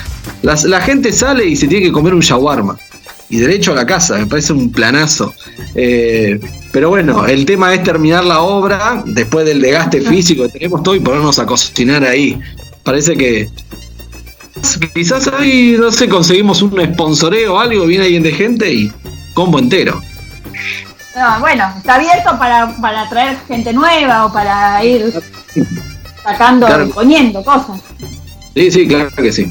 [0.42, 2.76] las- la gente sale y se tiene que comer un shawarma.
[3.28, 5.34] Y derecho a la casa, me parece un planazo.
[5.74, 6.38] Eh,
[6.72, 10.94] pero bueno, el tema es terminar la obra después del desgaste físico que tenemos todo
[10.94, 12.38] y ponernos a cocinar ahí.
[12.84, 13.48] Parece que
[14.94, 18.92] quizás ahí, no sé, conseguimos un sponsoreo o algo, viene alguien de gente y
[19.34, 20.00] combo entero.
[21.16, 25.12] No, bueno, está abierto para, para atraer gente nueva o para ir
[26.22, 26.86] sacando Claro.
[26.86, 27.80] y poniendo cosas.
[28.54, 29.46] Sí, sí, claro que sí.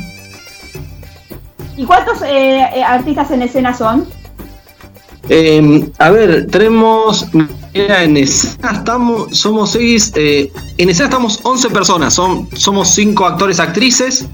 [1.78, 4.08] ¿Y cuántos eh, eh, artistas en escena son?
[5.30, 7.28] Eh, a ver, tenemos.
[7.74, 9.38] en escena estamos.
[9.38, 10.12] Somos seis.
[10.16, 12.14] eh, en escena estamos 11 personas.
[12.14, 14.28] Son, somos cinco actores, actrices.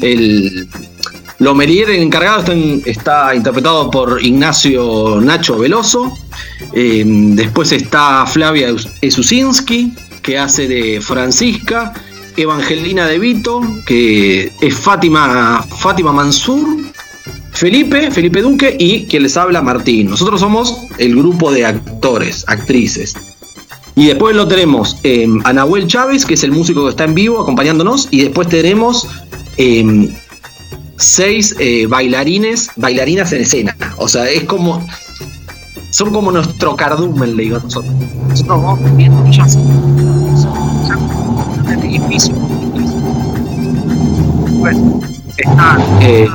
[0.00, 0.68] El.
[1.38, 2.50] Lomelier, el encargado,
[2.86, 6.16] está, interpretado por Ignacio Nacho Veloso.
[6.72, 11.92] Eh, después está Flavia Esusinski, que hace de Francisca.
[12.36, 16.66] Evangelina De Vito, que es Fátima, Fátima Mansur.
[17.52, 20.10] Felipe, Felipe Duque y quien les habla Martín.
[20.10, 23.14] Nosotros somos el grupo de actores, actrices.
[23.94, 27.14] Y después lo tenemos eh, a Nahuel Chávez, que es el músico que está en
[27.14, 28.08] vivo acompañándonos.
[28.10, 29.08] Y después tenemos
[29.56, 30.14] eh,
[30.98, 33.76] seis eh, bailarines, bailarinas en escena.
[33.96, 34.86] O sea, es como.
[35.90, 37.94] Son como nuestro cardumen, le digo a nosotros.
[38.28, 38.78] Nosotros
[44.58, 45.00] Bueno,
[45.36, 45.80] están.
[46.02, 46.28] eh,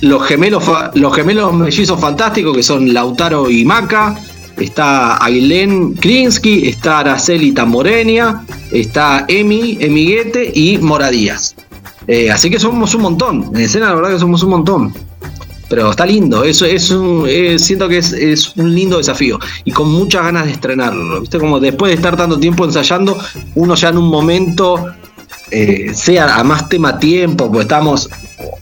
[0.00, 4.16] los gemelos, los gemelos mellizos fantásticos que son Lautaro y Maca,
[4.58, 11.54] está Ailén Krinsky, está Araceli Tamborenia, está Emi, Emi Guete y Mora Díaz.
[12.08, 14.94] Eh, así que somos un montón, en escena la verdad que somos un montón.
[15.72, 19.70] Pero está lindo, eso es un, eh, siento que es, es un lindo desafío y
[19.72, 21.22] con muchas ganas de estrenarlo.
[21.22, 21.38] ¿Viste?
[21.38, 23.16] Como después de estar tanto tiempo ensayando,
[23.54, 24.84] uno ya en un momento,
[25.50, 28.10] eh, sea a más tema tiempo, pues estamos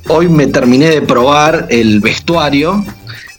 [0.07, 2.85] hoy me terminé de probar el vestuario.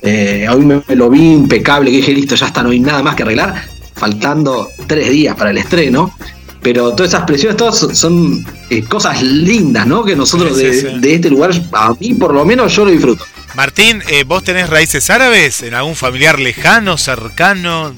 [0.01, 3.01] eh, hoy me, me lo vi impecable, que dije, listo, ya está, no hay nada
[3.01, 3.55] más que arreglar.
[3.95, 6.13] Faltando tres días para el estreno.
[6.61, 10.03] Pero todas esas presiones, todas son, eh, cosas lindas, ¿no?
[10.03, 10.99] Que nosotros Sí, sí, de, sí.
[10.99, 13.23] de este lugar, a mí por lo menos yo lo disfruto.
[13.55, 15.61] Martín, eh, ¿vos tenés raíces árabes?
[15.63, 17.93] ¿En algún familiar lejano, cercano?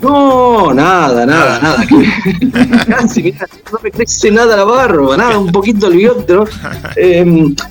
[0.00, 1.86] No, nada, nada, nada.
[2.86, 6.32] Casi, mirá, no me crece nada la barba, nada, un poquito el bigote.
[6.34, 6.44] ¿no?
[6.96, 7.24] Eh,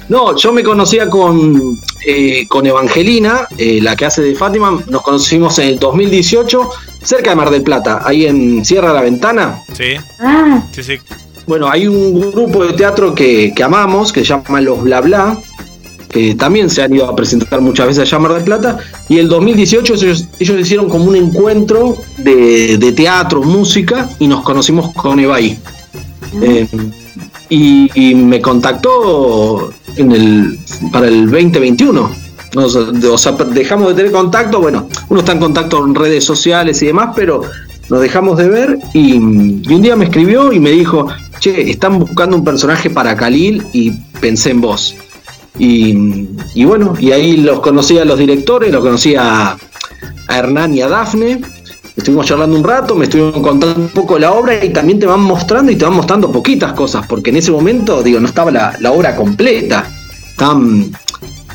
[0.10, 1.60] no, yo me conocía con,
[2.06, 4.80] eh, con Evangelina, eh, la que hace de Fátima.
[4.88, 6.70] Nos conocimos en el 2018,
[7.04, 9.62] cerca de Mar del Plata, ahí en Sierra La Ventana.
[9.74, 11.00] Sí, Ah, sí, sí.
[11.48, 15.38] Bueno, hay un grupo de teatro que, que amamos, que se llama Los Bla Bla,
[16.10, 19.18] que también se han ido a presentar muchas veces allá a Mar del Plata, y
[19.20, 24.94] el 2018 ellos, ellos hicieron como un encuentro de, de teatro, música, y nos conocimos
[24.94, 25.58] con ahí.
[26.42, 26.68] Eh,
[27.50, 30.60] y, y me contactó en el,
[30.92, 32.12] para el 2021.
[32.56, 35.94] O sea, de- o sea, dejamos de tener contacto, bueno, uno está en contacto en
[35.96, 37.42] redes sociales y demás, pero
[37.90, 41.08] nos dejamos de ver y, y un día me escribió y me dijo,
[41.40, 44.96] che, están buscando un personaje para Khalil y pensé en vos.
[45.60, 49.52] Y, y bueno, y ahí los conocí a los directores, los conocí a,
[50.28, 51.42] a Hernán y a Dafne.
[51.98, 55.20] Estuvimos charlando un rato, me estuvieron contando un poco la obra y también te van
[55.20, 58.74] mostrando y te van mostrando poquitas cosas, porque en ese momento, digo, no estaba la,
[58.80, 59.86] la obra completa.
[60.32, 60.92] Estaban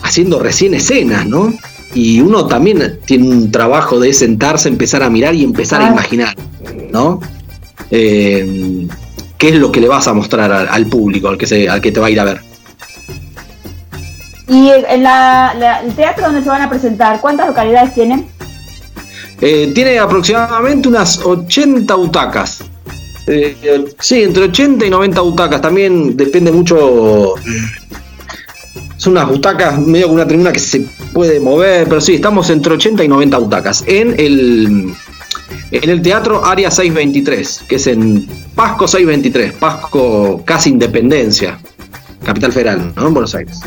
[0.02, 1.54] haciendo recién escenas, ¿no?
[1.94, 5.92] Y uno también tiene un trabajo de sentarse, empezar a mirar y empezar a Ah.
[5.92, 6.36] imaginar,
[6.92, 7.20] ¿no?
[7.90, 8.86] Eh,
[9.38, 11.80] ¿Qué es lo que le vas a mostrar al, al público, al que, se, al
[11.80, 12.40] que te va a ir a ver?
[14.46, 18.26] ¿Y en la, el teatro donde se van a presentar, cuántas localidades tienen?
[19.40, 22.62] Eh, tiene aproximadamente unas 80 butacas.
[23.26, 25.60] Eh, sí, entre 80 y 90 butacas.
[25.60, 27.34] También depende mucho.
[28.96, 32.74] Son unas butacas medio con una tribuna que se puede mover, pero sí, estamos entre
[32.74, 33.84] 80 y 90 butacas.
[33.86, 34.94] En el,
[35.70, 41.58] en el teatro Área 623, que es en Pasco 623, Pasco casi Independencia,
[42.24, 43.08] Capital Federal, ¿no?
[43.08, 43.60] En Buenos Aires.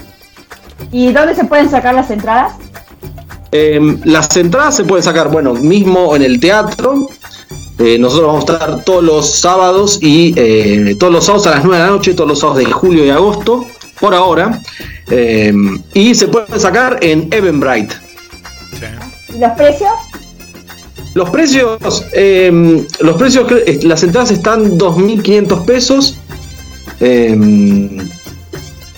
[0.91, 2.53] ¿Y dónde se pueden sacar las entradas?
[3.51, 7.07] Eh, las entradas se pueden sacar, bueno, mismo en el teatro.
[7.79, 11.63] Eh, nosotros vamos a estar todos los sábados y eh, todos los sábados a las
[11.63, 13.65] 9 de la noche, todos los sábados de julio y agosto,
[13.99, 14.59] por ahora.
[15.09, 15.53] Eh,
[15.93, 17.95] y se pueden sacar en Eventbrite.
[19.33, 19.91] ¿Y los precios?
[21.17, 26.19] Los precios, eh, los precios, eh, las entradas están 2.500 pesos.
[26.99, 27.35] Eh,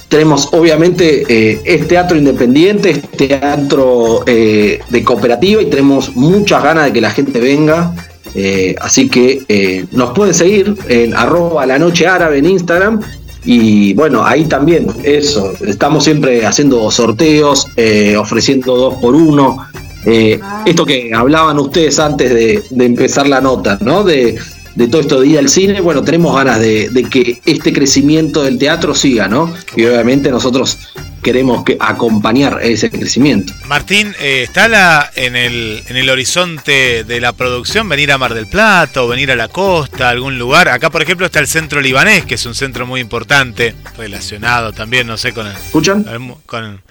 [0.10, 6.86] tenemos obviamente eh, es teatro independiente, es teatro eh, de cooperativa y tenemos muchas ganas
[6.86, 7.94] de que la gente venga.
[8.36, 13.02] Eh, así que eh, nos pueden seguir en arroba la noche árabe en Instagram.
[13.46, 19.66] Y bueno, ahí también, eso, estamos siempre haciendo sorteos, eh, ofreciendo dos por uno.
[20.06, 24.04] Eh, esto que hablaban ustedes antes de, de empezar la nota, ¿no?
[24.04, 24.38] De,
[24.80, 28.44] de todo esto de ir al cine, bueno, tenemos ganas de, de que este crecimiento
[28.44, 29.54] del teatro siga, ¿no?
[29.76, 30.78] Y obviamente nosotros
[31.22, 33.52] queremos que acompañar ese crecimiento.
[33.68, 38.34] Martín, eh, ¿está la, en, el, en el horizonte de la producción venir a Mar
[38.34, 40.70] del Plata o venir a la costa, a algún lugar?
[40.70, 45.08] Acá, por ejemplo, está el centro libanés, que es un centro muy importante, relacionado también,
[45.08, 46.04] no sé, con el, ¿Escuchan?
[46.04, 46.82] con con,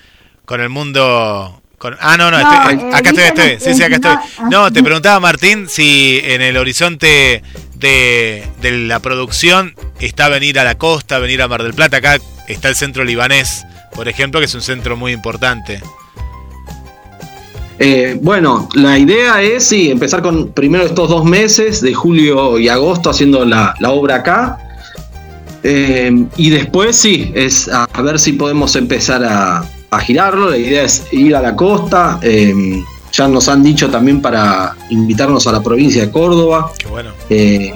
[0.45, 1.63] con el mundo...
[1.79, 3.61] con- ah, no, no, No, estoy- eh, acá estoy, estoy.
[3.61, 4.15] Sí, sí, acá estoy.
[4.43, 7.43] no, No, ah, te preguntaba, Martín, si en el horizonte
[7.79, 11.99] de, de la producción está venir a la costa, venir a Mar del Plata.
[11.99, 13.65] Acá está el centro libanés,
[13.95, 15.81] por ejemplo, que es un centro muy importante.
[17.81, 22.69] Eh, bueno, la idea es, sí, empezar con primero estos dos meses de julio y
[22.69, 24.59] agosto haciendo la, la obra acá.
[25.63, 30.51] Eh, y después sí, es a, ver si podemos empezar a, a girarlo.
[30.51, 32.19] La idea es ir a la costa.
[32.23, 32.83] eh,
[33.19, 36.71] ya nos han dicho también para invitarnos a la provincia de Córdoba.
[36.79, 37.11] Qué bueno.
[37.29, 37.75] Eh,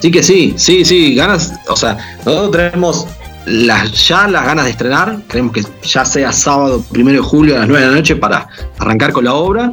[0.00, 1.96] sí que sí, sí, sí, ganas, o sea,
[2.26, 3.06] nosotros tenemos
[3.46, 7.60] las, ya las ganas de estrenar, queremos que ya sea sábado primero de julio a
[7.60, 8.48] las 9 de la noche para
[8.78, 9.72] arrancar con la obra,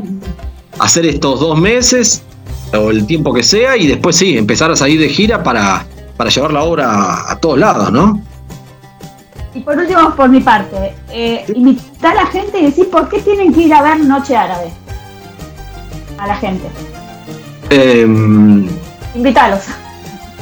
[0.77, 2.21] hacer estos dos meses
[2.71, 5.83] o el tiempo que sea y después sí, empezar a salir de gira para,
[6.15, 8.21] para llevar la obra a, a todos lados, ¿no?
[9.53, 13.19] Y por último, por mi parte, eh, invitar a la gente y decir por qué
[13.19, 14.71] tienen que ir a ver Noche Árabe.
[16.21, 16.63] A la gente.
[17.71, 18.67] Em,
[19.15, 19.61] Invítalos.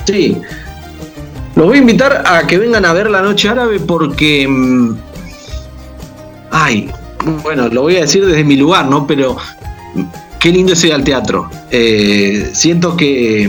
[0.06, 0.38] Sí.
[1.56, 4.46] Los voy a invitar a que vengan a ver la noche árabe porque.
[4.48, 4.96] mm,
[6.52, 6.90] Ay,
[7.44, 9.08] bueno, lo voy a decir desde mi lugar, ¿no?
[9.08, 9.38] Pero
[9.96, 10.04] mm,
[10.40, 11.50] qué lindo es ir al teatro.
[11.72, 13.44] Eh, siento que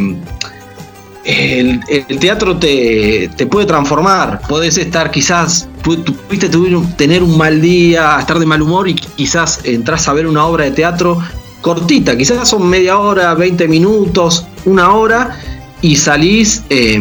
[1.24, 4.40] el, el teatro te, te puede transformar.
[4.48, 6.48] Podés estar quizás, pudiste
[6.96, 10.64] tener un mal día, estar de mal humor y quizás entras a ver una obra
[10.64, 11.18] de teatro
[11.60, 15.38] cortita, quizás son media hora, 20 minutos, una hora
[15.82, 16.98] y salís eh,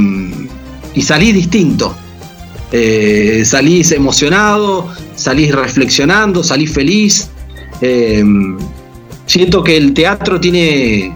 [0.93, 1.95] y salís distinto.
[2.71, 7.29] Eh, salís emocionado, salís reflexionando, salís feliz.
[7.81, 8.23] Eh,
[9.25, 11.15] siento que el teatro tiene,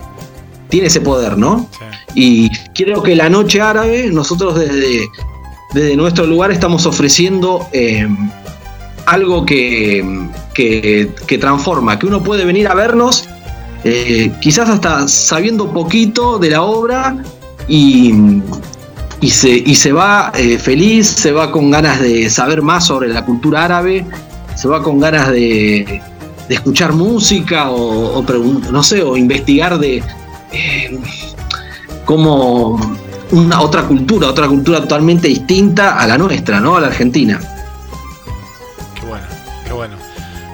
[0.69, 1.69] tiene ese poder, ¿no?
[2.15, 5.07] Y creo que la noche árabe, nosotros desde,
[5.73, 8.07] desde nuestro lugar estamos ofreciendo eh,
[9.05, 13.27] algo que, que, transforma, que uno puede venir a vernos,
[13.83, 17.17] eh, quizás hasta sabiendo poquito de la obra
[17.67, 18.13] y,
[19.19, 23.09] y, se, y se va eh, feliz, se va con ganas de saber más sobre
[23.09, 24.05] la cultura árabe,
[24.55, 26.01] se va con ganas de,
[26.49, 30.03] escuchar música o, o no sé, o investigar de
[30.51, 30.99] eh,
[32.05, 32.79] como
[33.31, 36.77] una otra cultura, otra cultura totalmente distinta a la nuestra, ¿no?
[36.77, 37.39] A la argentina.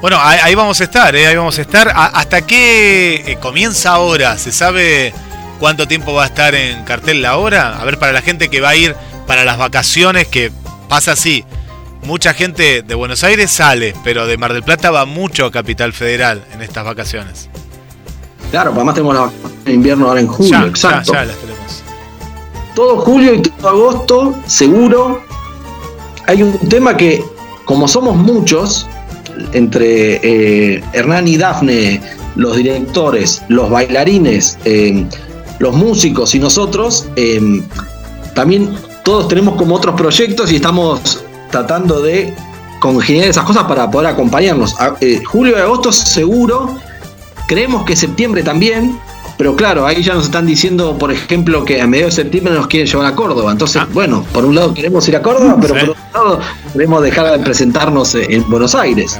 [0.01, 1.27] Bueno, ahí, vamos a estar, ¿eh?
[1.27, 1.91] ahí vamos a estar.
[1.93, 4.37] ¿Hasta qué eh, comienza ahora?
[4.37, 5.13] ¿Se sabe
[5.59, 7.77] cuánto tiempo va a estar en cartel la obra?
[7.79, 8.95] A ver, para la gente que va a ir
[9.27, 10.51] para las vacaciones, que
[10.87, 11.43] pasa así.
[12.01, 15.91] Mucha gente de Buenos Aires sale, pero de Mar del Plata va mucho a Capital
[15.91, 17.49] Federal en estas vacaciones.
[18.51, 21.11] Claro, además tenemos la vacaciones de invierno ahora en julio, ya, exacto.
[21.11, 21.83] ya, ya las tenemos.
[22.73, 25.21] todo julio y todo agosto, seguro.
[26.25, 27.21] Hay un tema que,
[27.65, 28.87] como somos muchos,
[29.53, 32.01] entre eh, Hernán y Dafne,
[32.35, 35.05] los directores, los bailarines, eh,
[35.59, 37.61] los músicos y nosotros, eh,
[38.35, 38.69] también
[39.03, 41.21] todos tenemos como otros proyectos y estamos
[41.51, 42.33] tratando de
[42.79, 44.79] congeniar esas cosas para poder acompañarnos.
[44.79, 46.77] A- eh, julio y agosto seguro
[47.47, 48.95] Creemos que septiembre también,
[49.39, 52.67] pero claro, ahí ya nos están diciendo, por ejemplo, que a mediados de septiembre nos
[52.67, 53.51] quieren llevar a Córdoba.
[53.53, 55.79] Entonces, bueno, por un lado queremos ir a Córdoba, pero Sí.
[55.85, 56.39] por otro lado
[56.73, 59.17] queremos dejar de presentarnos en Buenos Aires.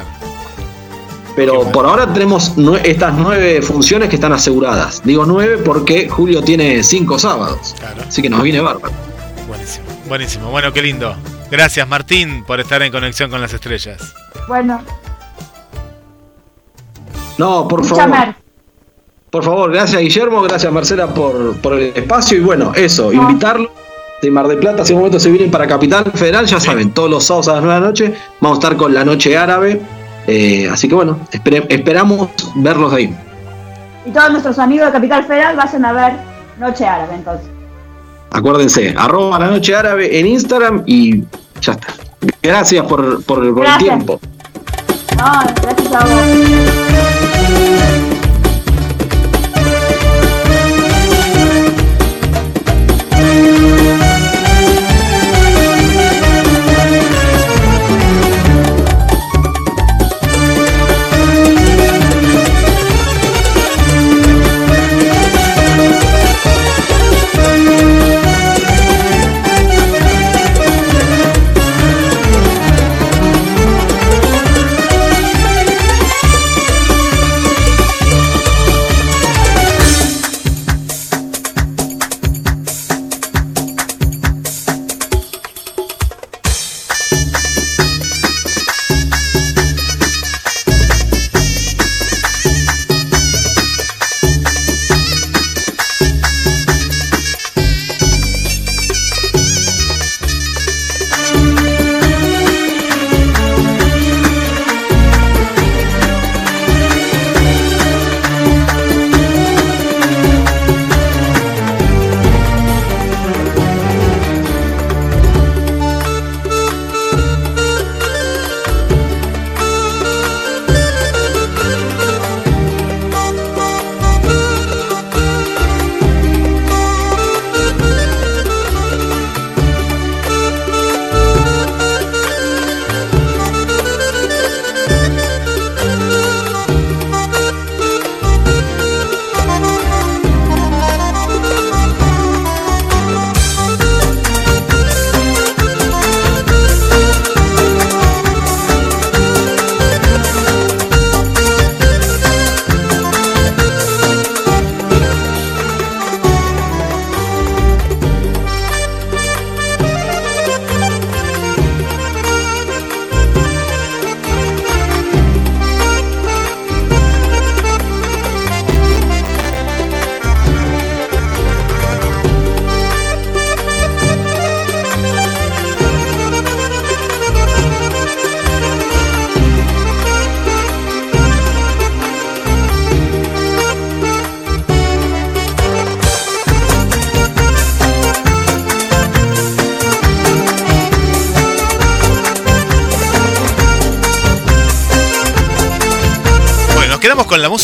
[1.38, 5.02] Pero por ahora tenemos nue- estas nueve funciones que están aseguradas.
[5.06, 7.74] Digo nueve porque Julio tiene cinco sábados.
[7.80, 8.02] Claro.
[8.06, 8.92] Así que nos viene bárbaro.
[9.48, 10.52] Buenísimo, buenísimo.
[10.52, 11.16] Bueno, qué lindo.
[11.50, 14.14] Gracias, Martín, por estar en conexión con las estrellas.
[14.50, 14.82] Bueno,
[17.38, 18.10] No, por mucha favor.
[18.10, 18.36] mer.
[19.32, 23.72] Por favor, gracias Guillermo, gracias Marcela por, por el espacio y bueno, eso, invitarlo.
[24.22, 26.92] De Mar del Plata, si en un momento se vienen para Capital Federal, ya saben,
[26.92, 29.38] todos los sábados a las 9 de la noche vamos a estar con la noche
[29.38, 29.80] árabe.
[30.28, 33.16] eh, así que bueno, espere- esperamos verlos ahí.
[34.06, 36.14] Y todos nuestros amigos de Capital Federal vayan a ver
[36.60, 37.48] Noche Árabe entonces.
[38.32, 41.22] Acuérdense, arroba la noche árabe en Instagram y
[41.62, 41.88] ya está.
[42.44, 44.20] Gracias por, por, por el tiempo.
[45.18, 47.09] No, gracias a vos.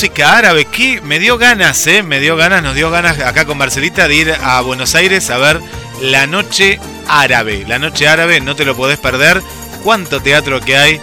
[0.06, 2.04] Música árabe que me dio ganas, ¿eh?
[2.04, 5.40] Me dio ganas, nos dio ganas acá con Marcelita de ir a Buenos Aires a
[5.40, 5.60] ver
[6.00, 7.66] la noche árabe.
[7.68, 9.42] La noche árabe, no te lo podés perder.
[9.84, 11.02] Cuánto teatro que hay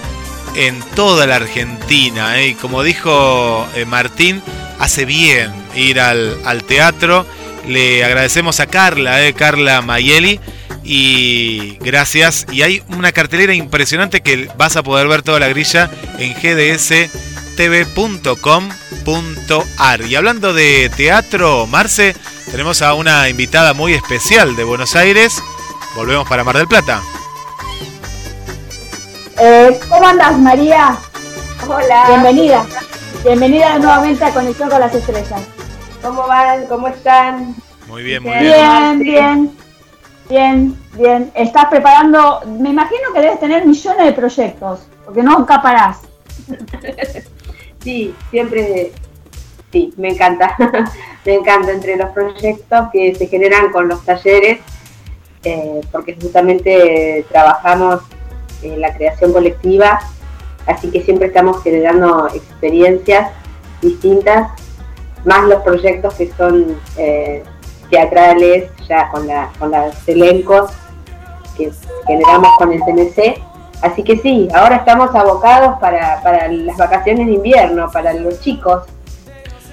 [0.55, 2.39] en toda la Argentina.
[2.39, 2.51] ¿eh?
[2.51, 4.41] Y como dijo eh, Martín,
[4.79, 7.27] hace bien ir al, al teatro.
[7.67, 9.35] Le agradecemos a Carla, ¿eh?
[9.35, 10.39] Carla Mayeli.
[10.85, 12.47] Y gracias.
[12.53, 15.91] Y hay una cartelera impresionante que vas a poder ver toda la grilla
[16.21, 16.35] en
[20.07, 22.15] Y hablando de teatro, Marce,
[22.51, 25.43] tenemos a una invitada muy especial de Buenos Aires.
[25.97, 27.03] Volvemos para Mar del Plata.
[29.41, 30.97] Eh, ¿Cómo andas, María?
[31.67, 32.05] Hola.
[32.07, 32.65] Bienvenida.
[33.25, 35.43] Bienvenida nuevamente a Conexión con las Estrellas.
[36.01, 36.67] ¿Cómo van?
[36.67, 37.57] ¿Cómo están?
[37.89, 38.53] Muy bien, muy bien.
[38.53, 39.59] Bien, bien.
[40.29, 41.33] Bien, bien.
[41.35, 45.99] Estás preparando, me imagino que debes tener millones de proyectos, porque no parás.
[47.83, 48.93] Sí, siempre,
[49.73, 50.57] sí, me encanta.
[51.25, 54.61] me encanta entre los proyectos que se generan con los talleres,
[55.45, 58.03] eh, porque justamente trabajamos
[58.63, 60.01] en la creación colectiva,
[60.67, 63.31] así que siempre estamos generando experiencias
[63.81, 64.51] distintas,
[65.25, 67.43] más los proyectos que son eh,
[67.91, 69.29] teatrales, ya con,
[69.59, 70.71] con los elencos
[71.57, 71.71] que
[72.07, 73.52] generamos con el CNC.
[73.83, 78.85] Así que sí, ahora estamos abocados para, para las vacaciones de invierno, para los chicos.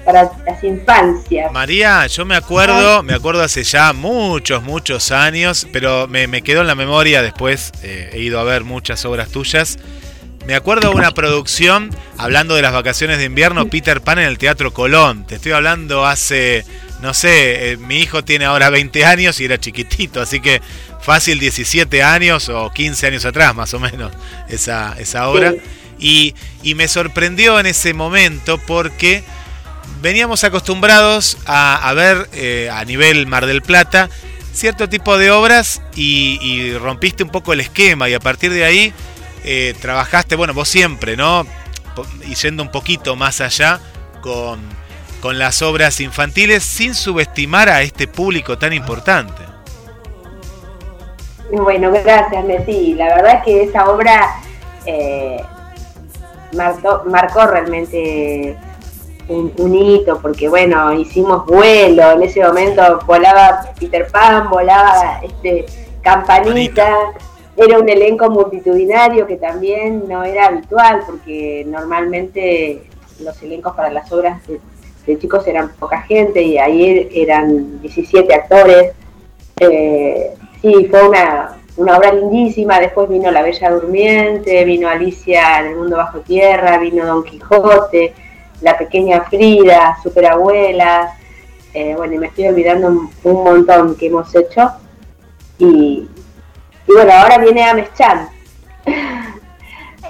[0.04, 1.52] para las infancias.
[1.52, 6.62] María, yo me acuerdo, me acuerdo hace ya muchos, muchos años, pero me, me quedó
[6.62, 9.78] en la memoria después, eh, he ido a ver muchas obras tuyas.
[10.46, 14.38] Me acuerdo de una producción, hablando de las vacaciones de invierno, Peter Pan en el
[14.38, 15.24] Teatro Colón.
[15.26, 16.64] Te estoy hablando hace,
[17.02, 20.62] no sé, eh, mi hijo tiene ahora 20 años y era chiquitito, así que
[21.02, 24.12] fácil 17 años o 15 años atrás más o menos
[24.48, 25.54] esa, esa obra.
[25.98, 29.22] Y, y me sorprendió en ese momento porque
[30.00, 34.08] veníamos acostumbrados a, a ver eh, a nivel Mar del Plata
[34.52, 38.64] cierto tipo de obras y, y rompiste un poco el esquema y a partir de
[38.64, 38.92] ahí
[39.44, 41.46] eh, trabajaste, bueno, vos siempre, ¿no?
[42.26, 43.80] Y yendo un poquito más allá
[44.20, 44.60] con,
[45.20, 49.49] con las obras infantiles sin subestimar a este público tan importante.
[51.52, 52.94] Bueno, gracias, Messi.
[52.94, 54.36] La verdad es que esa obra
[54.86, 55.42] eh,
[56.54, 58.56] marcó, marcó realmente
[59.28, 65.66] un, un hito, porque bueno, hicimos vuelo, en ese momento volaba Peter Pan, volaba este
[66.02, 66.88] Campanita,
[67.56, 72.84] era un elenco multitudinario que también no era habitual, porque normalmente
[73.20, 74.60] los elencos para las obras de,
[75.06, 78.92] de chicos eran poca gente y ahí eran 17 actores.
[79.60, 80.32] Eh,
[80.62, 82.78] sí, fue una, una obra lindísima.
[82.80, 88.14] Después vino La Bella Durmiente, vino Alicia en el Mundo Bajo Tierra, vino Don Quijote,
[88.60, 91.12] La Pequeña Frida, Superabuelas.
[91.72, 94.70] Eh, bueno, y me estoy olvidando un, un montón que hemos hecho.
[95.58, 96.08] Y,
[96.86, 98.28] y bueno, ahora viene Ames Chan.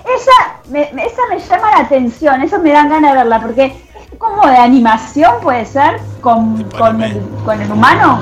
[0.00, 0.32] Esa
[0.70, 4.18] me, me- esa me llama la atención, eso me dan ganas de verla, porque es
[4.18, 8.20] como de animación, puede ser, con, con, el, con el humano.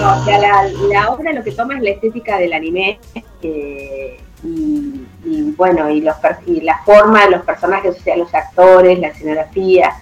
[0.00, 2.98] No, o sea, la, la obra lo que toma es la estética del anime
[3.42, 6.16] eh, y, y, bueno, y, los,
[6.46, 9.92] y la forma de los personajes, o sea, los actores, la escenografía,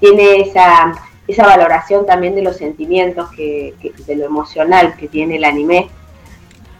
[0.00, 0.92] tiene esa,
[1.28, 5.88] esa valoración también de los sentimientos, que, que- de lo emocional que tiene el anime.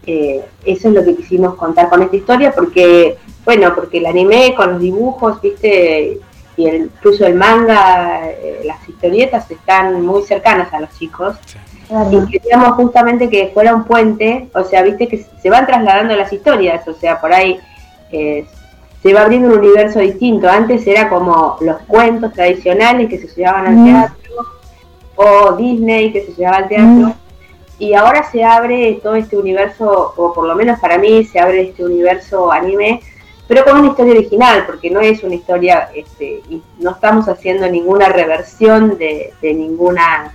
[0.06, 4.54] Eh, eso es lo que quisimos contar con esta historia, porque, bueno, porque el anime
[4.56, 6.18] con los dibujos, viste,
[6.56, 11.36] y el, incluso el manga, eh, las historietas están muy cercanas a los chicos.
[12.10, 16.32] Y queríamos justamente que fuera un puente, o sea, viste que se van trasladando las
[16.32, 17.58] historias, o sea, por ahí
[18.10, 18.44] eh,
[19.02, 20.48] se va abriendo un universo distinto.
[20.48, 23.84] Antes era como los cuentos tradicionales que se llevaban al Mm.
[23.84, 24.46] teatro,
[25.16, 27.14] o Disney que se llevaba al teatro,
[27.78, 31.62] y ahora se abre todo este universo, o por lo menos para mí se abre
[31.68, 33.00] este universo anime,
[33.46, 37.68] pero con una historia original, porque no es una historia, este, y no estamos haciendo
[37.68, 40.34] ninguna reversión de, de ninguna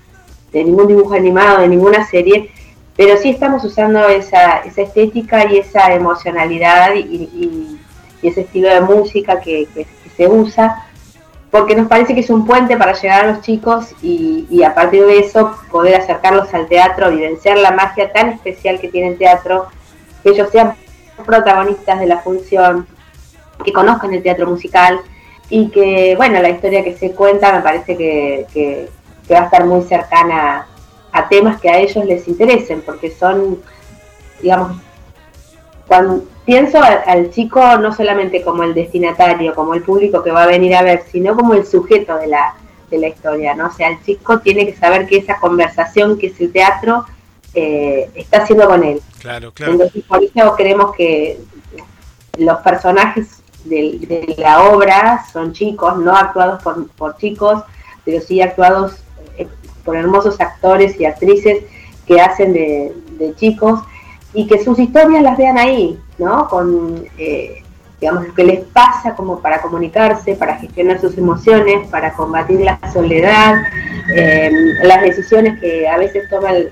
[0.51, 2.51] de ningún dibujo animado, de ninguna serie,
[2.95, 7.79] pero sí estamos usando esa, esa estética y esa emocionalidad y,
[8.21, 9.65] ese estilo de música que,
[10.17, 10.85] se usa,
[11.49, 15.05] porque nos parece que es un puente para llegar a los chicos y, a partir
[15.05, 19.67] de eso poder acercarlos al teatro, vivenciar la magia tan especial que tiene el teatro,
[20.21, 20.75] que ellos sean
[21.25, 22.85] protagonistas de la función,
[23.63, 24.99] que conozcan el teatro musical
[25.49, 28.89] y que, bueno, la historia que se cuenta me parece que-
[29.29, 30.67] que va a estar muy cercana
[31.11, 33.59] a temas que a ellos les interesen, porque son,
[34.41, 34.75] digamos,
[35.87, 40.43] cuando pienso al, al chico no solamente como el destinatario, como el público que va
[40.43, 42.55] a venir a ver, sino como el sujeto de la,
[42.89, 43.67] de la historia, ¿no?
[43.67, 47.05] O sea, el chico tiene que saber que esa conversación que es el teatro
[47.53, 48.99] eh, está haciendo con él.
[49.19, 49.73] Claro, claro.
[49.73, 51.39] Entonces, por eso creemos que
[52.39, 57.63] los personajes de, de la obra son chicos, no actuados por, por chicos,
[58.05, 59.03] pero sí actuados
[59.83, 61.63] por hermosos actores y actrices
[62.05, 62.93] que hacen de,
[63.35, 63.81] chicos
[64.33, 66.47] y que sus historias las vean ahí, ¿no?
[66.47, 67.61] Con, eh,
[67.99, 72.79] digamos, lo que les pasa como para comunicarse, para gestionar sus emociones, para combatir la
[72.93, 73.55] soledad,
[74.15, 74.49] eh,
[74.83, 76.69] las decisiones que a veces toman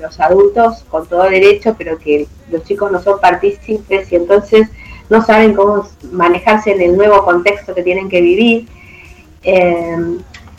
[0.00, 4.68] los adultos con todo derecho, pero que los chicos no son partícipes y entonces
[5.08, 8.68] no saben cómo manejarse en el nuevo contexto que tienen que vivir.
[9.42, 9.96] Eh,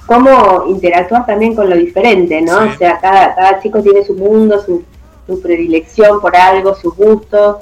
[0.05, 2.61] cómo interactuar también con lo diferente, ¿no?
[2.63, 2.69] Sí.
[2.73, 4.83] O sea, cada, cada chico tiene su mundo, su,
[5.27, 7.57] su predilección por algo, sus gustos,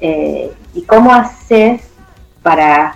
[0.00, 1.82] eh, y cómo haces
[2.42, 2.94] para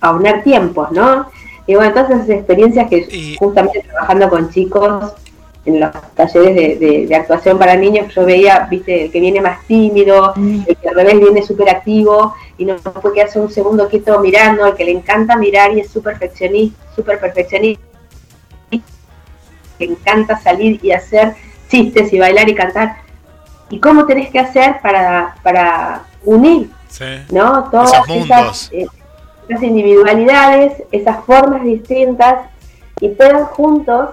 [0.00, 1.26] aunar tiempos, ¿no?
[1.66, 5.14] Y bueno, todas esas experiencias que justamente trabajando con chicos
[5.64, 9.40] en los talleres de, de- de actuación para niños, yo veía, viste, el que viene
[9.40, 10.34] más tímido,
[10.68, 14.66] el que al revés viene súper activo y no puede quedarse un segundo quieto mirando,
[14.66, 17.82] el que le encanta mirar y es súper perfeccionista, súper perfeccionista,
[19.78, 21.34] le encanta salir y hacer
[21.70, 22.96] chistes y bailar y cantar.
[23.70, 27.04] ¿Y cómo tenés que hacer para, para unir Sí.
[27.30, 27.68] ¿no?
[27.70, 28.70] Todas Esos esas, mundos.
[28.72, 28.86] eh,
[29.48, 32.48] esas individualidades, esas formas distintas
[33.00, 34.10] y puedan juntos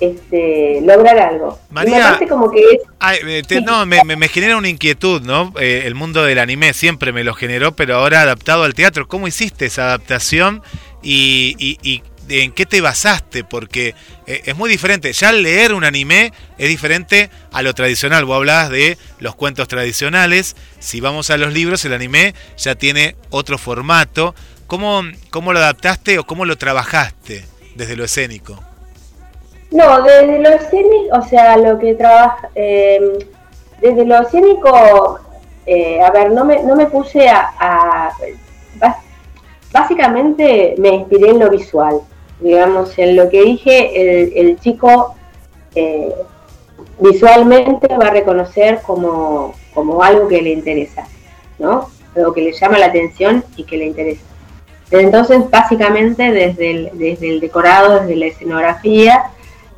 [0.00, 1.58] este, lograr algo.
[1.70, 4.68] Me María, parece como que es Ay, eh, te- no, me, me- me genera una
[4.68, 5.52] inquietud, ¿no?
[5.60, 9.06] Eh, el mundo del anime siempre me lo generó, pero ahora adaptado al teatro.
[9.06, 10.62] ¿Cómo hiciste esa adaptación
[11.02, 12.02] y, y- y
[12.40, 13.44] en qué te basaste?
[13.44, 13.94] Porque
[14.26, 15.12] eh, es muy diferente.
[15.12, 18.24] Ya leer un anime es diferente a lo tradicional.
[18.24, 20.56] Vos hablabas de los cuentos tradicionales.
[20.78, 24.34] Si vamos a los libros, el anime ya tiene otro formato.
[24.66, 28.58] ¿Cómo, cómo lo adaptaste o cómo lo trabajaste desde lo escénico?
[29.70, 33.00] No, desde lo escénico, o sea, lo que trabaja, eh,
[33.80, 35.18] desde lo escénico,
[35.64, 38.10] eh, a ver, no me, no me puse a,
[39.72, 42.00] básicamente me inspiré en lo visual,
[42.42, 45.14] digamos, en lo que dije, el, chico
[45.74, 46.12] eh,
[46.98, 51.06] visualmente va a reconocer como, como algo que le interesa,
[51.58, 51.88] ¿no?
[52.16, 54.22] Algo que le llama la atención y que le interesa.
[54.90, 59.30] Entonces, básicamente, desde el, desde el decorado, desde la escenografía,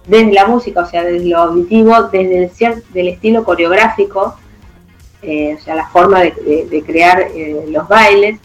[0.07, 2.51] desde la música, o sea, desde lo auditivo, desde
[2.95, 4.35] el estilo coreográfico,
[5.23, 8.41] eh, o sea, la forma de crear eh, los bailes,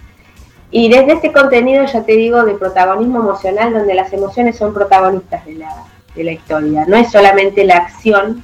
[0.72, 5.46] y desde este contenido, ya te digo, de protagonismo emocional, donde las emociones son protagonistas
[5.46, 5.74] de la,
[6.16, 6.86] de la historia.
[6.88, 8.44] No es solamente la acción,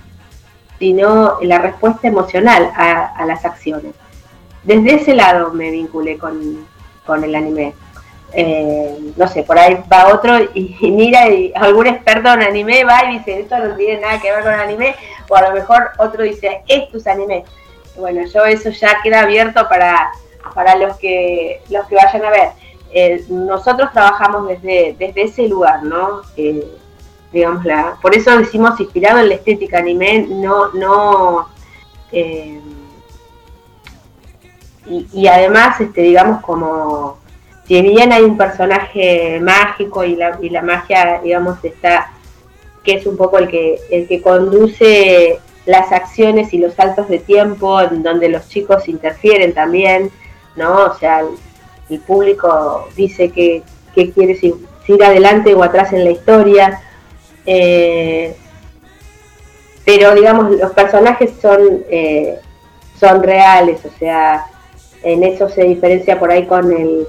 [0.79, 3.93] sino la respuesta emocional a, a las acciones.
[4.63, 6.65] Desde ese lado me vinculé con,
[7.05, 7.73] con el anime.
[8.33, 12.83] Eh, no sé, por ahí va otro y, y mira y algún experto en anime
[12.83, 14.93] va y dice, esto no tiene nada que ver con anime,
[15.29, 17.45] o a lo mejor otro dice, esto es anime.
[17.95, 20.11] Bueno, yo eso ya queda abierto para,
[20.53, 22.49] para los que los que vayan a ver.
[22.91, 26.21] Eh, nosotros trabajamos desde, desde ese lugar, ¿no?
[26.37, 26.65] Eh,
[28.01, 31.49] por eso decimos inspirado en la estética anime, no, no
[32.11, 32.61] eh,
[34.85, 37.17] y, y además, este, digamos, como
[37.67, 42.11] si bien hay un personaje mágico y la, y la magia, digamos, está,
[42.83, 47.17] que es un poco el que, el que conduce las acciones y los saltos de
[47.17, 50.11] tiempo, en donde los chicos interfieren también,
[50.55, 50.85] ¿no?
[50.85, 51.21] O sea,
[51.89, 54.37] el, público dice que, que quiere
[54.87, 56.81] ir adelante o atrás en la historia.
[57.45, 58.35] Eh,
[59.85, 62.39] pero digamos, los personajes son, eh,
[62.99, 64.45] son reales, o sea,
[65.03, 67.07] en eso se diferencia por ahí con el,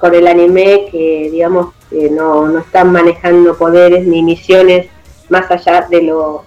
[0.00, 4.88] con el anime que digamos que no, no están manejando poderes ni misiones
[5.28, 6.44] más allá de lo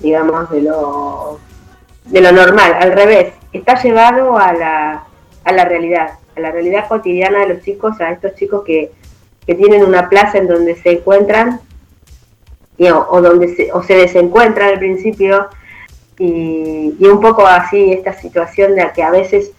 [0.00, 1.38] digamos de lo
[2.06, 5.04] de lo normal, al revés, está llevado a la,
[5.44, 8.90] a la realidad, a la realidad cotidiana de los chicos, a estos chicos que,
[9.46, 11.60] que tienen una plaza en donde se encuentran
[12.78, 15.48] y, o, donde se, o se desencuentran al principio
[16.18, 19.52] y, y un poco así esta situación de que a veces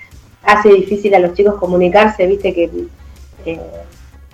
[0.43, 2.69] hace difícil a los chicos comunicarse, viste que
[3.45, 3.59] eh,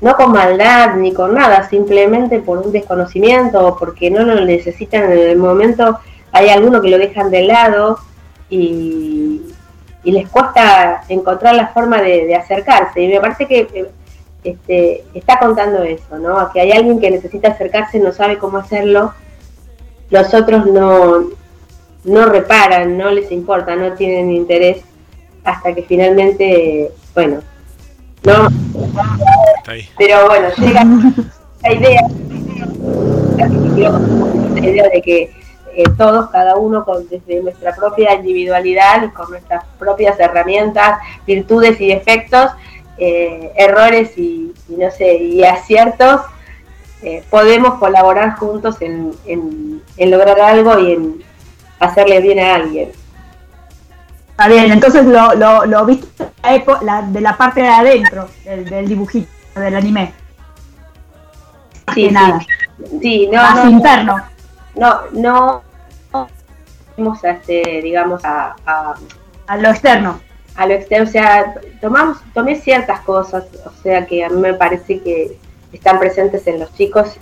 [0.02, 5.12] no con maldad ni con nada, simplemente por un desconocimiento o porque no lo necesitan
[5.12, 6.00] en el momento,
[6.32, 8.00] hay algunos que lo dejan de lado
[8.50, 9.42] y,
[10.04, 13.02] y les cuesta encontrar la forma de, de acercarse.
[13.02, 13.92] Y me parece que eh,
[14.44, 16.50] este, está contando eso, ¿no?
[16.52, 19.14] Que hay alguien que necesita acercarse, no sabe cómo hacerlo,
[20.10, 21.26] los otros no,
[22.06, 24.82] no reparan, no les importa, no tienen interés
[25.44, 27.42] hasta que finalmente, bueno,
[28.24, 28.48] no,
[29.98, 30.86] pero bueno, llega
[31.64, 32.02] la idea,
[34.56, 35.39] la idea de que
[35.80, 41.80] eh, todos, cada uno, con, desde nuestra propia individualidad y con nuestras propias herramientas, virtudes
[41.80, 42.52] y defectos,
[42.98, 46.20] eh, errores y, y no sé, y aciertos,
[47.02, 51.24] eh, podemos colaborar juntos en, en, en lograr algo y en
[51.80, 52.92] hacerle bien a alguien.
[54.32, 56.26] Está bien, entonces lo, lo, lo viste
[56.82, 60.14] la de la parte de adentro del, del dibujito, del anime.
[61.94, 62.14] Sí, que sí.
[62.14, 62.40] nada.
[63.02, 64.16] Sí, no, Más no, interno.
[64.76, 65.69] no, no, no
[67.00, 68.96] fuimos a este, digamos, a, a,
[69.48, 70.20] A lo externo.
[70.56, 74.54] a lo externo, o sea, tomamos, tomé ciertas cosas, o sea, que a mí me
[74.54, 75.38] parece que
[75.72, 77.16] están presentes en los chicos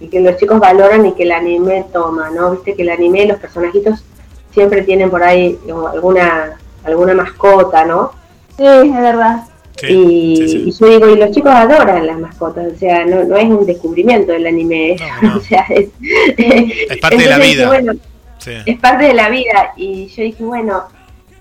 [0.00, 2.50] y que los chicos valoran y que el anime toma, ¿no?
[2.52, 4.04] Viste que el anime, los personajitos
[4.52, 5.58] siempre tienen por ahí
[5.94, 8.12] alguna alguna mascota, ¿no?
[8.56, 9.44] Sí, es verdad.
[9.88, 13.44] y, y yo digo, y los chicos adoran las mascotas, o sea, no, no es
[13.44, 14.96] un descubrimiento del anime,
[15.36, 15.88] o sea, es,
[16.36, 17.66] Es parte de la vida.
[17.68, 17.92] bueno,
[18.40, 18.52] Sí.
[18.66, 19.72] es parte de la vida.
[19.76, 20.84] Y yo dije bueno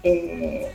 [0.04, 0.72] eh,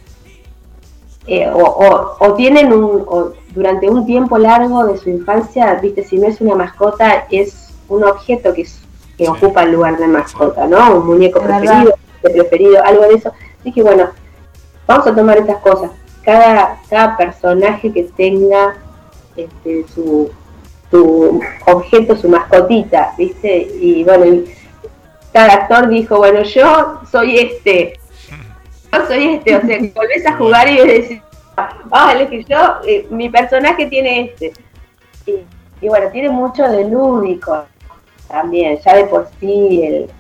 [1.27, 6.03] eh, o, o- o tienen un o durante un tiempo largo de su infancia viste
[6.05, 8.81] si no es una mascota es un objeto que, es-
[9.17, 13.33] que ocupa el lugar de mascota no un muñeco preferido preferido algo de eso.
[13.63, 14.09] Dije bueno
[14.87, 15.91] vamos a tomar estas cosas.
[16.23, 18.77] Cada, cada personaje que tenga
[19.37, 20.31] este, su,
[20.91, 23.69] su objeto, su mascotita, ¿viste?
[23.81, 24.45] Y bueno, y
[25.35, 27.99] cada actor dijo, bueno, yo soy este,
[28.93, 31.21] yo soy este, o sea, volvés a jugar y decís,
[31.57, 32.57] ah, es que yo,
[32.87, 34.53] eh, mi personaje tiene este.
[35.27, 35.41] Y,
[35.85, 37.65] y bueno, tiene mucho de lúdico
[38.29, 40.11] también, ya de por sí el,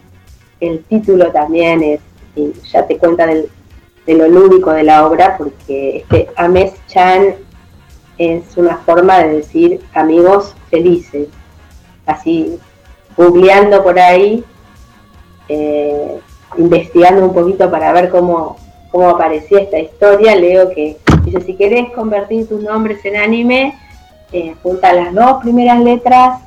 [0.58, 2.00] el título también es,
[2.34, 3.48] y ya te cuenta del,
[4.06, 7.36] de lo lúdico de la obra, porque este Ames Chan
[8.18, 11.28] es una forma de decir amigos felices.
[12.04, 12.58] Así,
[13.16, 14.44] googleando por ahí,
[15.48, 16.18] eh,
[16.58, 18.56] investigando un poquito para ver cómo,
[18.90, 23.78] cómo aparecía esta historia, leo que dice, si querés convertir tus nombres en anime,
[24.32, 26.40] eh, junta las dos primeras letras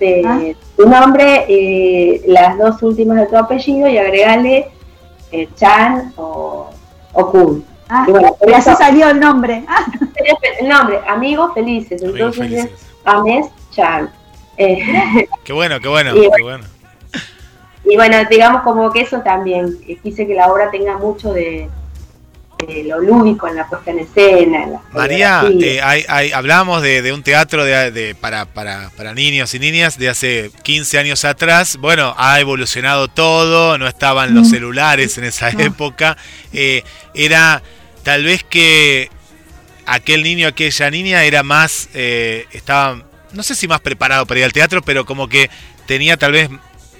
[0.00, 0.40] de Ah.
[0.76, 4.68] tu nombre, eh, las dos últimas de tu apellido y agregale
[5.32, 6.70] eh, Chan o,
[7.12, 7.64] o Kun.
[7.88, 9.64] Ah, Y bueno, por y así eso- salió el nombre.
[9.68, 9.84] Ah,
[10.60, 12.02] el nombre, Amigos Felices.
[12.02, 12.70] Amigos Entonces Felices.
[12.72, 14.10] es Ames Chan.
[14.56, 16.64] Eh, Qué bueno, qué bueno, Y qué bueno.
[17.84, 21.68] Y bueno, digamos como que eso también, quise que la obra tenga mucho de,
[22.66, 24.64] de lo lúdico en la puesta en escena.
[24.64, 28.90] En la María, eh, hay, hay- hablábamos de, de un teatro de, de- para, para,
[28.96, 31.76] para niños y niñas de hace 15 años atrás.
[31.76, 36.16] Bueno, ha evolucionado todo, no estaban los celulares en esa época.
[36.52, 37.62] Eh, era
[38.02, 39.10] tal vez que
[39.86, 44.44] aquel niño, aquella niña era más, eh, estaba, no sé si más preparado para ir
[44.46, 45.50] al teatro, pero como que
[45.86, 46.48] tenía tal vez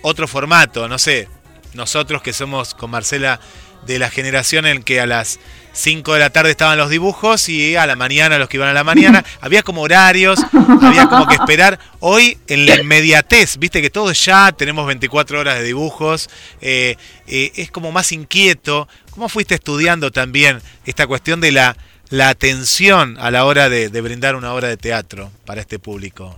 [0.04, 1.28] otro formato, no sé.
[1.72, 3.40] Nosotros que somos con Marcela
[3.86, 5.40] de la generación en que a las
[5.72, 8.74] 5 de la tarde estaban los dibujos y a la mañana los que iban a
[8.74, 10.40] la mañana, había como horarios,
[10.82, 11.78] había como que esperar.
[12.00, 16.28] Hoy en la inmediatez, viste que todo es ya, tenemos 24 horas de dibujos,
[16.60, 16.96] eh,
[17.26, 18.86] eh, es como más inquieto.
[19.10, 21.76] ¿Cómo fuiste estudiando también esta cuestión de la,
[22.10, 26.36] la atención a la hora de, de brindar una obra de teatro para este público?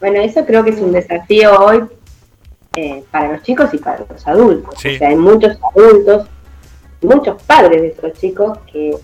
[0.00, 1.82] Bueno, eso creo que es un desafío hoy
[2.76, 4.74] eh, para los chicos y para los adultos.
[4.78, 4.94] Sí.
[4.94, 6.26] O sea, hay muchos adultos,
[7.02, 8.96] muchos padres de esos chicos que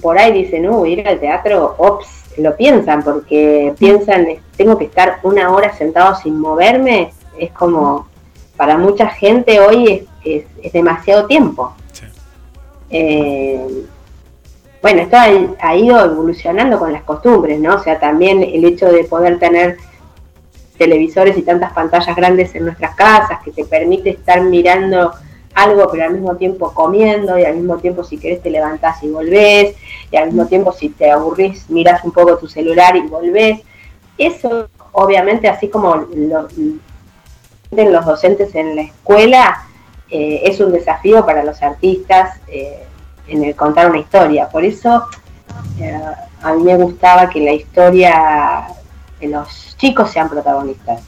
[0.00, 2.06] por ahí dicen, no, ir al teatro, ops,
[2.38, 8.06] lo piensan, porque piensan, eh, tengo que estar una hora sentado sin moverme, es como,
[8.56, 11.74] para mucha gente hoy es, es- es demasiado tiempo.
[11.92, 12.04] Sí.
[12.90, 13.66] Eh,
[14.80, 15.26] bueno, esto ha,
[15.60, 17.74] ha ido evolucionando con las costumbres, ¿no?
[17.74, 19.78] O sea, también el hecho de poder tener
[20.76, 25.12] televisores y tantas pantallas grandes en nuestras casas que te permite estar mirando
[25.54, 29.08] algo pero al mismo tiempo comiendo y al mismo tiempo si querés te levantás y
[29.08, 29.76] volvés
[30.10, 33.60] y al mismo tiempo si te aburrís mirás un poco tu celular y volvés.
[34.18, 36.48] Eso obviamente así como lo,
[37.70, 39.64] los docentes en la escuela
[40.10, 42.84] eh, es un desafío para los artistas eh,
[43.28, 44.48] en el contar una historia.
[44.48, 45.04] Por eso
[45.80, 46.00] eh,
[46.42, 48.66] a mí me gustaba que la historia
[49.26, 51.02] de los chicos sean protagonistas.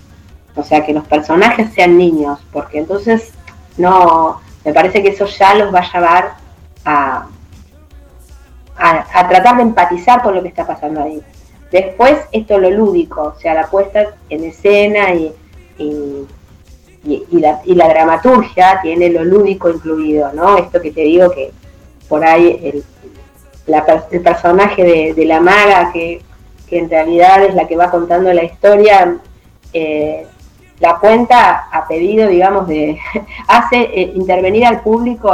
[0.54, 3.32] O sea, que los personajes sean niños, porque entonces
[3.76, 6.34] no, me parece que eso ya los va a llevar
[6.84, 7.26] a,
[8.78, 11.20] a, tratar de empatizar con lo que está pasando ahí.
[11.70, 15.32] Después, esto lo lúdico, o sea, la puesta en escena y,
[15.78, 16.26] y,
[17.04, 20.56] y- y la, y la dramaturgia tiene lo lúdico incluido, ¿no?
[20.56, 21.52] Esto que te digo que
[22.08, 22.84] por ahí el,
[24.10, 26.22] el personaje de la maga, que,
[26.68, 29.16] que en realidad es la que va contando la historia,
[29.72, 30.26] eh,
[30.80, 32.98] la cuenta a pedido, digamos, de
[33.48, 35.32] hace eh, intervenir al público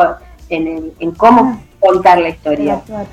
[0.49, 2.81] en, el- en cómo contar la historia.
[2.87, 3.07] claro.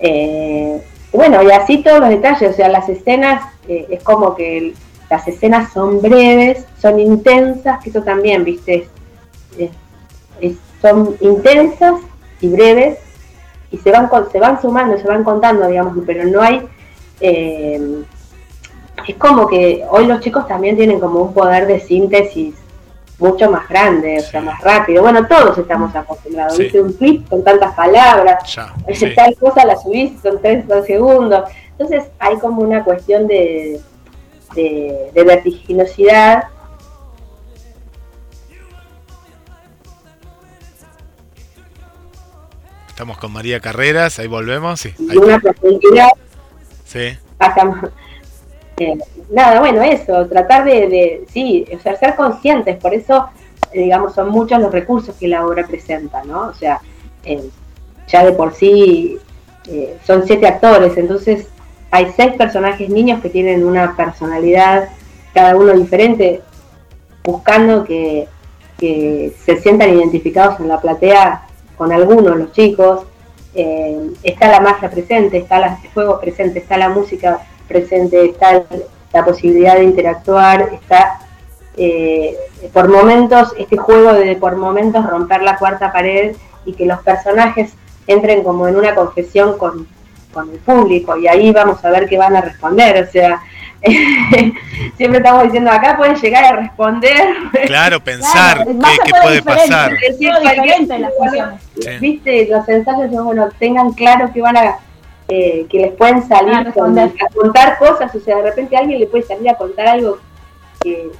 [0.00, 0.80] Eh,
[1.12, 4.74] bueno, y así todos los detalles, o sea, las escenas, es como que el-
[5.10, 8.88] las escenas son breves, son intensas, que eso también, viste,
[9.58, 9.70] es-
[10.80, 11.94] son intensas
[12.40, 12.98] y breves,
[13.70, 16.66] y se van, se van sumando, se van contando, digamos, pero no hay...
[17.22, 18.02] eh,
[19.08, 22.54] es como que hoy los chicos también tienen como un poder de síntesis
[23.18, 25.02] mucho más grande, o sea, más rápido.
[25.02, 26.56] Bueno, todos estamos acostumbrados.
[26.56, 26.64] Sí.
[26.64, 29.14] Viste un clip con tantas palabras, Ya, sí.
[29.14, 31.48] tal cosa la subís, son tres dos segundos.
[31.78, 33.80] Entonces hay como una cuestión de,
[34.54, 36.44] de, de vertiginosidad.
[42.88, 44.84] Estamos con María Carreras, ahí volvemos.
[44.84, 45.52] Ahí una está.
[45.52, 46.08] profundidad
[48.78, 48.98] Eh,
[49.30, 53.28] nada, bueno, eso, tratar de, sí, o sea, ser conscientes, por eso,
[53.72, 56.48] eh, digamos, son muchos los recursos que la obra presenta, ¿no?
[56.48, 56.80] O sea,
[57.24, 57.48] eh,
[58.08, 59.18] ya de por sí
[60.04, 61.46] son siete actores, entonces
[61.92, 64.88] hay seis personajes niños que tienen una personalidad,
[65.32, 66.40] cada uno diferente,
[67.22, 68.26] buscando que,
[68.78, 73.06] que se sientan identificados en la platea con algunos, los chicos,
[73.54, 78.64] eh, está la magia presente, está el juego presente, está la música presente, está
[79.12, 81.20] la posibilidad de interactuar, está
[81.76, 82.36] eh,
[82.72, 87.72] por momentos, este juego de por momentos romper la cuarta pared y que los personajes
[88.06, 89.86] entren como en una confesión con,
[90.32, 93.40] con el público y ahí vamos a ver qué van a responder, o sea,
[94.96, 97.34] siempre estamos diciendo acá pueden llegar a responder.
[97.66, 99.92] Claro, pensar más qué, puede pasar.
[99.98, 100.30] decir
[100.98, 101.60] las.
[101.80, 101.90] Sí.
[102.00, 104.76] viste los ensayos son, bueno tengan claro que van a
[105.28, 107.12] eh, que les pueden salir A con- responder.
[107.20, 110.18] a contar cosas o sea de repente a alguien le puede salir a contar algo
[110.82, 111.10] que-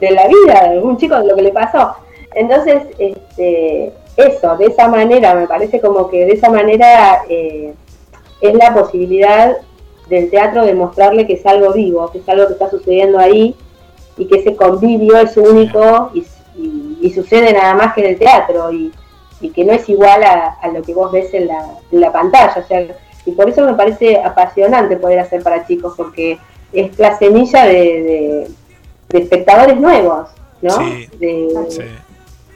[0.00, 1.94] de la vida de algún chico de lo que le pasó
[2.34, 7.74] entonces este eso de esa manera me parece como que de esa manera eh,
[8.40, 9.56] es la posibilidad
[10.10, 13.54] del teatro de mostrarle que es algo vivo que es algo que está sucediendo ahí
[14.18, 16.26] y que ese convivio es único y,
[16.58, 18.92] y- y sucede nada más que en el teatro y,
[19.40, 22.12] y que no es igual a, a lo que vos ves en la, en la
[22.12, 22.54] pantalla.
[22.62, 22.84] O sea,
[23.24, 26.38] y por eso me parece apasionante poder hacer para chicos, porque
[26.74, 28.50] es la semilla de, de-
[29.08, 30.28] de espectadores nuevos,
[30.60, 30.70] ¿no?
[30.70, 31.82] Sí, De- Sí.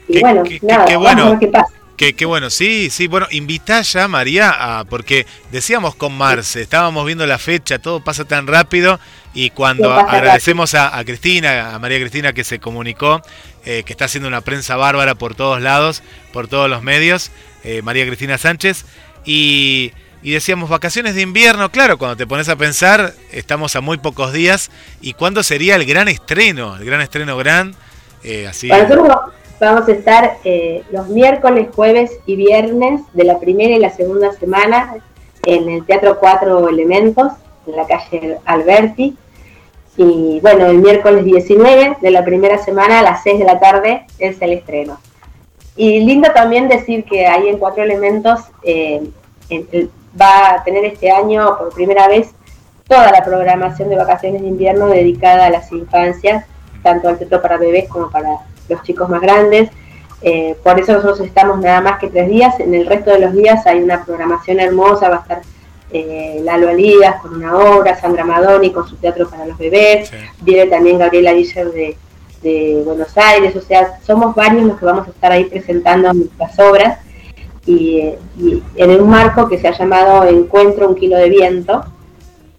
[0.07, 1.29] Y Qué- bueno, qué- nada, qué vamos a bueno.
[1.31, 1.73] ver qué pasa.
[1.97, 7.05] Qué, qué bueno, sí, sí, bueno, invitá ya, María, a, porque decíamos con Marce, estábamos
[7.05, 8.99] viendo la fecha, todo pasa tan rápido,
[9.33, 13.21] y cuando agradecemos a, a Cristina, a María Cristina que se comunicó,
[13.63, 17.31] eh, que está haciendo una prensa bárbara por todos lados, por todos los medios,
[17.63, 18.83] eh, María Cristina Sánchez,
[19.23, 23.99] y, y decíamos vacaciones de invierno, claro, cuando te pones a pensar, estamos a muy
[23.99, 24.69] pocos días,
[24.99, 27.73] y cuándo sería el gran estreno, el gran estreno gran,
[28.21, 28.67] eh, así.
[28.67, 33.79] Para nosotros vamos a estar eh, los miércoles, jueves y viernes de la primera y
[33.79, 34.95] la segunda semana
[35.45, 37.33] en el Teatro Cuatro Elementos,
[37.67, 39.17] en la calle Alberti.
[39.97, 44.05] Y bueno, el miércoles 19 de la primera semana a las 6 de la tarde
[44.19, 44.99] es el estreno.
[45.77, 49.09] Y lindo también decir que ahí en Cuatro Elementos eh,
[50.19, 52.33] va a tener este año por primera vez
[52.87, 56.45] toda la programación de vacaciones de invierno dedicada a las infancias,
[56.83, 58.39] tanto al teatro para bebés como para
[58.69, 59.69] los chicos más grandes.
[60.21, 62.59] Eh, por eso nosotros estamos nada más que tres días.
[62.59, 65.41] En el resto de los días hay una programación hermosa, va a estar
[65.91, 70.15] eh, Lalo Alidas con una obra, Sandra Madoni con su teatro para los bebés, Sí.
[70.41, 71.97] viene también Gabriela Guiller de,
[72.41, 76.57] de Buenos Aires, o sea, somos varios los que vamos a estar ahí presentando nuestras
[76.59, 76.99] obras
[77.65, 81.85] y, eh, y en un marco que se ha llamado Encuentro un kilo de viento.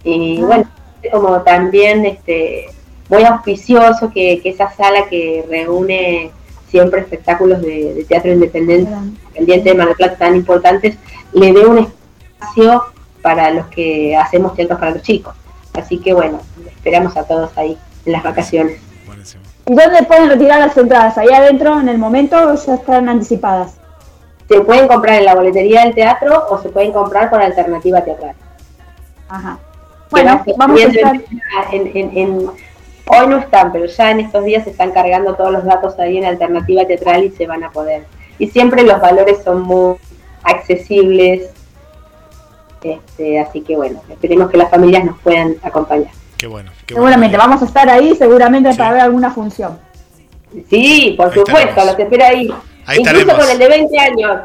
[0.03, 0.65] Y bueno,
[1.11, 2.67] como también este
[3.09, 6.31] muy auspicioso que, que esa sala que reúne
[6.69, 10.97] siempre espectáculos de, de teatro independiente, independiente de Mar del Plata tan importantes,
[11.33, 12.83] le dé un espacio
[13.21, 15.33] para los que hacemos teatros para los chicos.
[15.73, 16.41] Así que bueno,
[16.75, 18.79] esperamos a todos ahí en las vacaciones.
[19.05, 19.43] Buenísimo.
[19.65, 21.17] ¿Y dónde pueden retirar las entradas?
[21.17, 23.75] ¿Ahí adentro en el momento o ya están anticipadas?
[24.49, 28.33] Se pueden comprar en la boletería del teatro o se pueden comprar por alternativa teatral.
[29.29, 29.59] Ajá.
[30.09, 31.15] Bueno, no- vamos a estar.
[31.73, 32.49] en- en- en-
[33.07, 36.17] hoy no están, pero ya en estos días se están cargando todos los datos ahí
[36.17, 38.03] en alternativa teatral y se van a poder.
[38.39, 39.95] Y siempre los valores son muy
[40.43, 41.49] accesibles,
[42.83, 46.11] este, así que bueno, esperemos que las familias nos puedan acompañar.
[46.37, 46.71] Qué bueno.
[46.85, 47.49] qué Seguramente bueno.
[47.49, 48.77] vamos a estar ahí, seguramente Sí.
[48.77, 49.79] para ver alguna función.
[50.69, 51.85] Sí, por Ahí supuesto, estaremos.
[51.85, 52.53] los espero ahí.
[52.85, 53.45] Ahí Incluso estaremos.
[53.45, 54.41] con el de 20 años.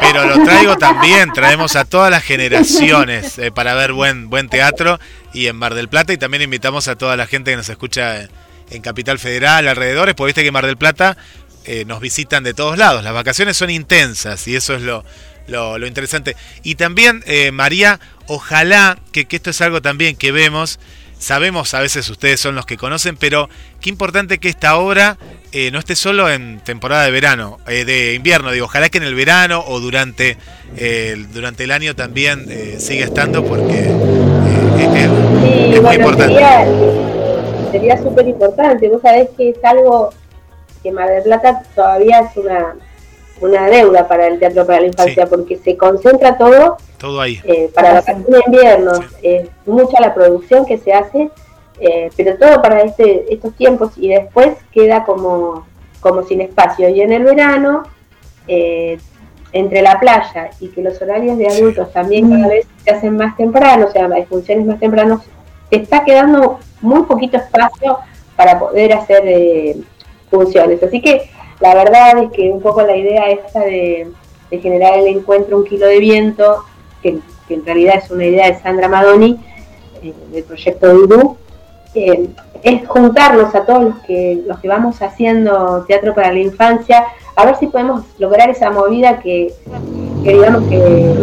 [0.00, 4.98] Pero lo traigo también, traemos a todas las generaciones eh, para ver buen buen teatro
[5.32, 8.28] y en Mar del Plata y también invitamos a toda la gente que nos escucha
[8.70, 11.16] en, Capital Federal, alrededores, porque viste que en Mar del Plata
[11.64, 13.02] eh, nos visitan de todos lados.
[13.02, 15.04] Las vacaciones son intensas y eso es lo,
[15.46, 16.36] lo, lo interesante.
[16.62, 20.78] Y también, eh, María, ojalá que, que esto es algo también que vemos.
[21.18, 23.48] Sabemos, a veces ustedes son los que conocen, pero
[23.80, 25.18] qué importante que esta obra
[25.52, 29.04] eh, no esté solo en temporada de verano, eh, de invierno, digo, ojalá que en
[29.04, 30.36] el verano o durante,
[30.76, 33.94] eh, el- durante el año también eh, siga estando porque eh,
[34.94, 35.10] es-
[35.40, 36.34] Sí, es muy importante.
[36.34, 36.66] sería
[37.72, 38.88] sería súper importante.
[38.88, 40.10] Vos sabés que es algo
[40.82, 42.74] que Mar del Plata todavía es una,
[43.40, 47.40] una deuda para el Teatro para la Infancia, porque se concentra todo Todo ahí.
[47.44, 48.92] eh, para vacaciones de invierno.
[49.22, 51.30] Es mucha la producción que se hace,
[51.80, 55.66] eh, pero todo para este estos tiempos y después queda como,
[56.00, 56.88] como sin espacio.
[56.88, 57.84] Y en el verano,
[58.48, 58.98] eh,
[59.52, 63.36] entre la playa y que los horarios de adultos también cada vez se hacen más
[63.36, 65.22] temprano, o sea, hay funciones más tempranos,
[65.70, 67.98] está quedando muy poquito espacio
[68.36, 69.76] para poder hacer eh,
[70.30, 70.82] funciones.
[70.82, 71.30] Así que
[71.60, 74.08] la verdad es que un poco la idea esta de,
[74.50, 76.64] de generar el encuentro Un Kilo de Viento,
[77.02, 79.38] que, que en realidad es una idea de Sandra Madoni,
[80.02, 81.36] eh, del proyecto Dudú,
[81.94, 82.28] eh,
[82.62, 87.04] es juntarnos a todos los que, los que vamos haciendo teatro para la infancia,
[87.36, 89.52] a ver si podemos lograr esa movida que,
[90.24, 91.14] queríamos que,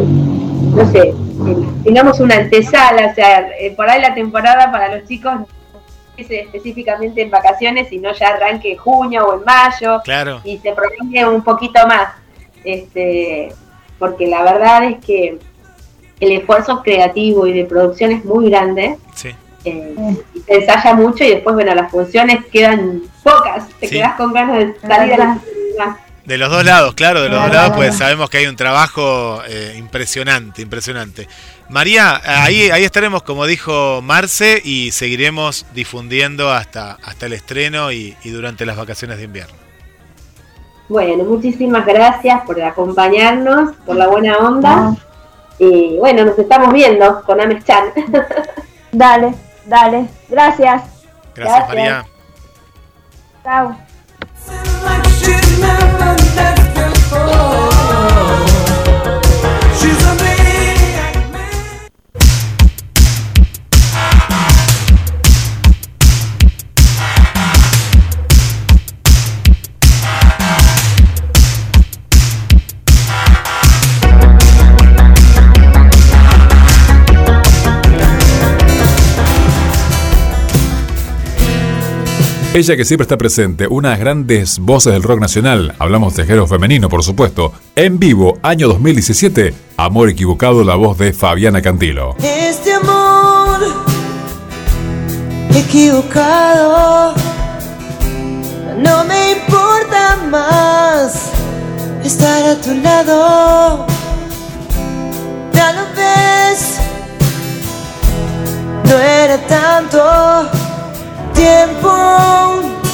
[0.73, 1.13] no sé,
[1.83, 5.33] tengamos una antesala, o sea, eh, por ahí la temporada para los chicos
[6.17, 10.39] específicamente en vacaciones, sino ya arranque en junio o en mayo Claro.
[10.45, 12.13] y se prolongue un poquito más.
[12.63, 13.49] Este,
[13.99, 15.37] porque la verdad es que
[16.19, 18.97] el esfuerzo creativo y de producción es muy grande.
[19.13, 19.29] Sí.
[19.67, 19.95] eh,
[20.35, 23.67] y se ensaya mucho y después, bueno, las funciones quedan pocas.
[23.79, 23.95] Te Sí.
[23.95, 25.97] quedas con ganas de salir a la escena.
[26.23, 29.41] De los dos lados, claro, de los dos lados, pues sabemos que hay un trabajo
[29.47, 31.27] eh, impresionante, impresionante.
[31.69, 38.15] María, ahí, ahí estaremos, como dijo Marce, y seguiremos difundiendo hasta, hasta el estreno y,
[38.23, 39.53] y durante las vacaciones de invierno.
[40.89, 44.95] Bueno, muchísimas gracias por acompañarnos, por la buena onda.
[45.57, 47.85] Y bueno, nos estamos viendo con Ames Chan.
[48.91, 49.33] Dale,
[49.65, 50.07] dale.
[50.29, 50.83] Gracias.
[51.35, 52.05] Gracias, María.
[53.43, 53.75] Chao.
[82.55, 86.87] Ella que siempre está presente, unas grandes voces del rock nacional, hablamos de género femenino
[86.87, 92.15] por supuesto, en vivo, año 2017, Amor equivocado, la voz de Fabiana Cantilo.
[92.23, 93.59] Este amor
[95.53, 97.13] equivocado
[98.77, 101.31] no me importa más
[102.05, 103.85] estar a tu lado.
[105.51, 106.77] Ya lo ves,
[108.85, 110.64] no era tanto
[111.35, 111.89] tiempo.
[111.89, 112.84] Oh.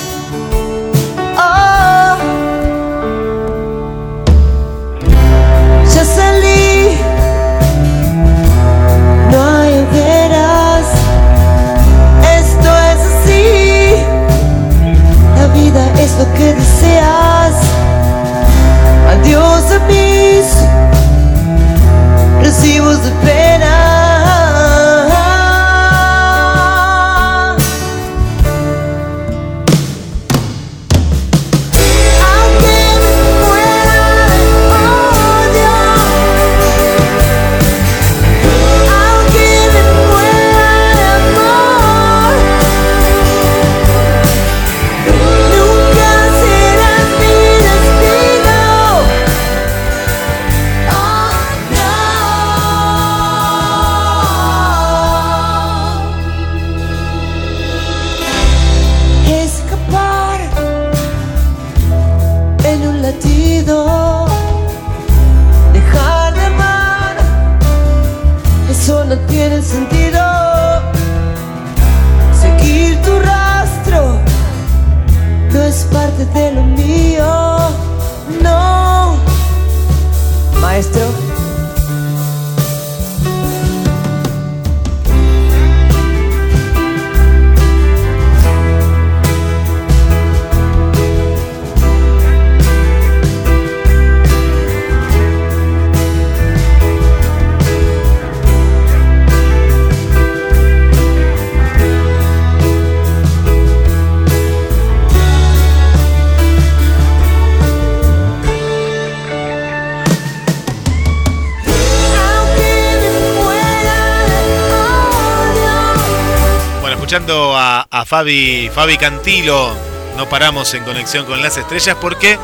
[117.11, 119.75] Escuchando a, Fabi, Fabi Cantilo,
[120.15, 122.39] no paramos en conexión con las estrellas porque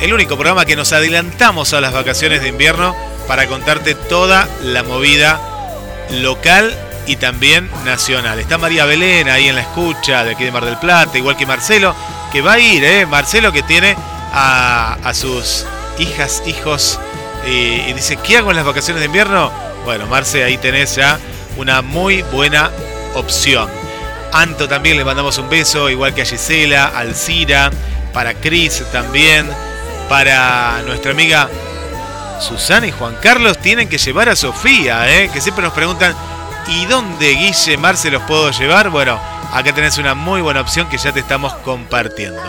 [0.00, 2.96] el único programa que nos adelantamos a las vacaciones de invierno
[3.28, 5.38] para contarte toda la movida
[6.10, 6.76] local
[7.06, 8.40] y también nacional.
[8.40, 11.46] Está María Belén ahí en la escucha de aquí de Mar del Plata, igual que
[11.46, 11.94] Marcelo,
[12.32, 13.06] que va a ir, ¿eh?
[13.06, 13.94] Marcelo que tiene
[14.32, 15.66] a, sus
[16.00, 16.98] hijas, hijos,
[17.46, 19.52] y, y dice, ¿qué hago en las vacaciones de invierno?
[19.84, 21.16] Bueno, Marce, ahí tenés ya
[21.56, 22.72] una muy buena
[23.14, 23.83] opción.
[24.34, 27.70] Anto también le mandamos un beso, igual que a Gisela, Alcira,
[28.12, 29.48] para Cris también,
[30.08, 31.48] para nuestra amiga
[32.40, 35.30] Susana y Juan Carlos tienen que llevar a Sofía, ¿eh?
[35.32, 36.16] que siempre nos preguntan,
[36.66, 38.90] ¿y dónde Guille Marce los puedo llevar?
[38.90, 39.20] Bueno,
[39.52, 42.42] acá tenés una muy buena opción que ya te estamos compartiendo.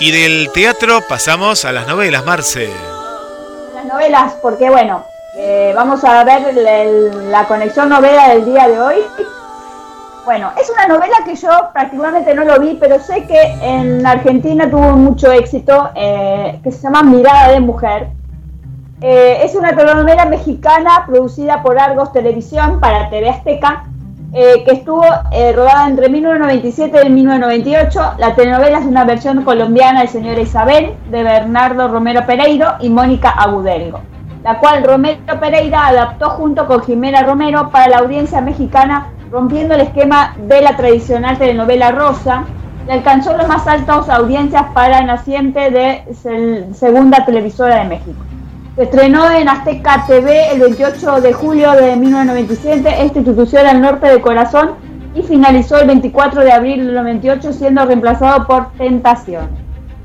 [0.00, 2.68] Y del teatro pasamos a las novelas, Marce.
[3.72, 8.96] Las novelas, porque bueno, eh, vamos a ver la conexión novela del día de hoy.
[10.24, 14.70] Bueno, es una novela que yo particularmente no lo vi, pero sé que en Argentina
[14.70, 18.08] tuvo mucho éxito, eh, que se llama Mirada de Mujer.
[19.02, 23.84] Eh, es una telenovela mexicana producida por Argos Televisión para TV Azteca,
[24.32, 25.04] eh, que estuvo
[25.54, 28.14] rodada entre 1997 y 1998.
[28.16, 33.28] La telenovela es una versión colombiana de Señora Isabel, de Bernardo Romero Pereiro y Mónica
[33.28, 34.00] Agudelgo,
[34.42, 39.80] la cual Romero Pereira adaptó junto con Jimena Romero para la audiencia mexicana, rompiendo el
[39.80, 42.44] esquema de la tradicional telenovela rosa,
[42.86, 46.04] y alcanzó las más altas audiencias para el naciente de
[46.72, 48.22] Segunda Televisora de México.
[48.76, 54.06] Se estrenó en Azteca TV el 28 de julio de 1997, esta institución al norte
[54.06, 54.74] de Corazón,
[55.16, 59.48] y finalizó el 24 de abril del 98 siendo reemplazado por Tentación.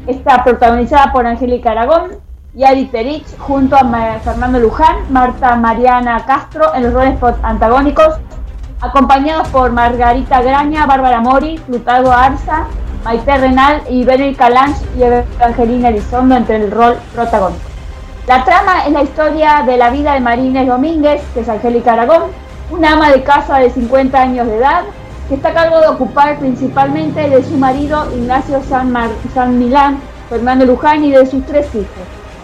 [0.07, 2.13] Está protagonizada por Angélica Aragón
[2.55, 8.15] y Ari Terich junto a Fernando Luján, Marta Mariana Castro en los roles antagónicos,
[8.81, 12.67] acompañados por Margarita Graña, Bárbara Mori, Plutarco Arza,
[13.03, 17.61] Maite Renal y Verónica Lange y Evangelina Elizondo entre el rol protagónico.
[18.27, 22.23] La trama es la historia de la vida de Marínez Domínguez, que es Angélica Aragón,
[22.69, 24.83] una ama de casa de 50 años de edad,
[25.27, 28.93] que está a cargo de ocupar principalmente de su marido Ignacio San,
[29.33, 29.99] San Milán,
[30.29, 31.87] Fernando Luján y de sus tres hijos,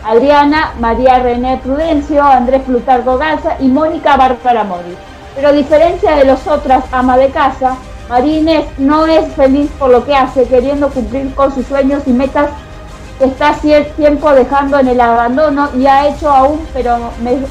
[0.03, 4.95] Adriana, María René Prudencio, Andrés Plutarco Garza y Mónica Bárbara Mori.
[5.35, 7.75] Pero a diferencia de las otras amas de casa,
[8.09, 12.49] Marínez no es feliz por lo que hace, queriendo cumplir con sus sueños y metas
[13.19, 16.97] que está cierto tiempo dejando en el abandono y ha hecho aún, pero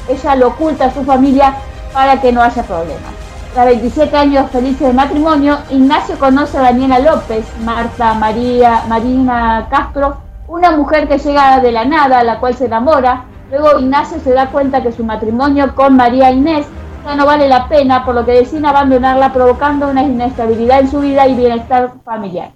[0.07, 1.55] ella lo oculta a su familia
[1.93, 3.13] para que no haya problemas.
[3.53, 10.17] Tras 27 años felices de matrimonio, Ignacio conoce a Daniela López, Marta María Marina Castro,
[10.47, 13.23] una mujer que llega de la nada, a la cual se enamora.
[13.49, 16.65] Luego Ignacio se da cuenta que su matrimonio con María Inés
[17.13, 21.27] no vale la pena, por lo que decide abandonarla, provocando una inestabilidad en su vida
[21.27, 22.51] y bienestar familiar.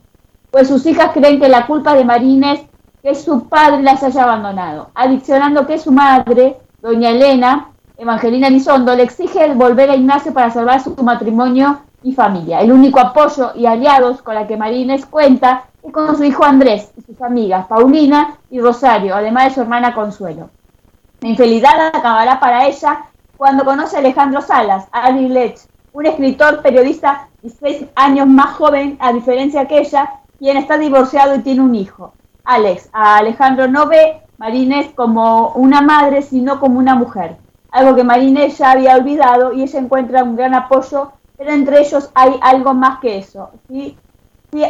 [0.50, 2.62] Pues sus hijas creen que la culpa de María Inés
[3.04, 9.04] que su padre las haya abandonado, adicionando que su madre, doña Elena, Evangelina Elizondo, le
[9.04, 12.62] exige volver a Ignacio para salvar su matrimonio y familia.
[12.62, 16.92] El único apoyo y aliados con la que Marínez cuenta es con su hijo Andrés
[16.98, 20.50] y sus amigas Paulina y Rosario, además de su hermana Consuelo.
[21.22, 23.06] La infidelidad acabará para ella
[23.40, 25.62] cuando conoce a Alejandro Salas, Ari Lech,
[25.94, 31.40] un escritor periodista 16 años más joven, a diferencia que ella, quien está divorciado y
[31.40, 32.14] tiene un hijo.
[32.44, 37.38] Alex, a Alejandro no ve Marínez como una madre, sino como una mujer.
[37.72, 42.12] Algo que Marínez ya había olvidado y ella encuentra un gran apoyo, pero entre ellos
[42.16, 43.52] hay algo más que eso.
[43.70, 43.98] ¿sí?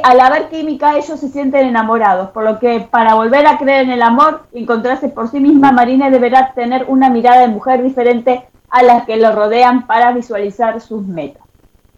[0.03, 3.91] Al haber química ellos se sienten enamorados, por lo que para volver a creer en
[3.93, 8.45] el amor y encontrarse por sí misma, Marínez deberá tener una mirada de mujer diferente
[8.69, 11.43] a las que lo rodean para visualizar sus metas.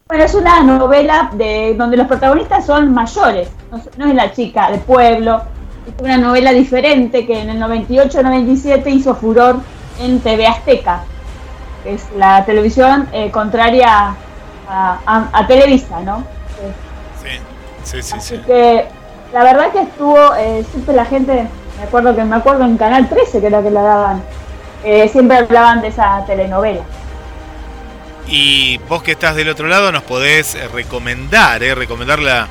[0.07, 4.69] Bueno, es una novela de donde los protagonistas son mayores, no, no es la chica
[4.71, 5.41] de pueblo,
[5.87, 9.57] es una novela diferente que en el 98-97 hizo furor
[9.99, 11.03] en TV Azteca,
[11.83, 14.13] que es la televisión eh, contraria
[14.67, 16.23] a, a- a Televisa, ¿no?
[17.21, 17.29] Sí,
[17.83, 18.13] sí, sí.
[18.15, 18.85] Así que
[19.33, 23.07] la verdad que estuvo, eh, siempre la gente, me acuerdo que me acuerdo en Canal
[23.07, 24.21] 13 que era que la daban,
[24.83, 26.81] eh, siempre hablaban de esa telenovela.
[28.27, 32.47] Y vos que estás del otro lado nos podés eh, recomendar, eh, recomendar la,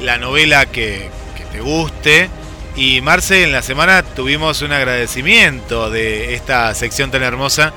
[0.00, 2.28] la novela que, que te guste.
[2.76, 7.72] Y Marce, en la semana tuvimos un agradecimiento de esta sección tan hermosa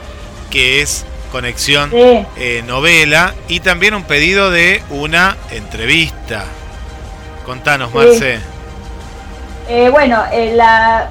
[0.50, 2.26] que es Conexión Sí.
[2.38, 6.46] eh, Novela y también un pedido de una entrevista.
[7.46, 7.98] Contanos, Sí.
[7.98, 8.40] Marce.
[9.70, 11.10] Eh, bueno, eh, la,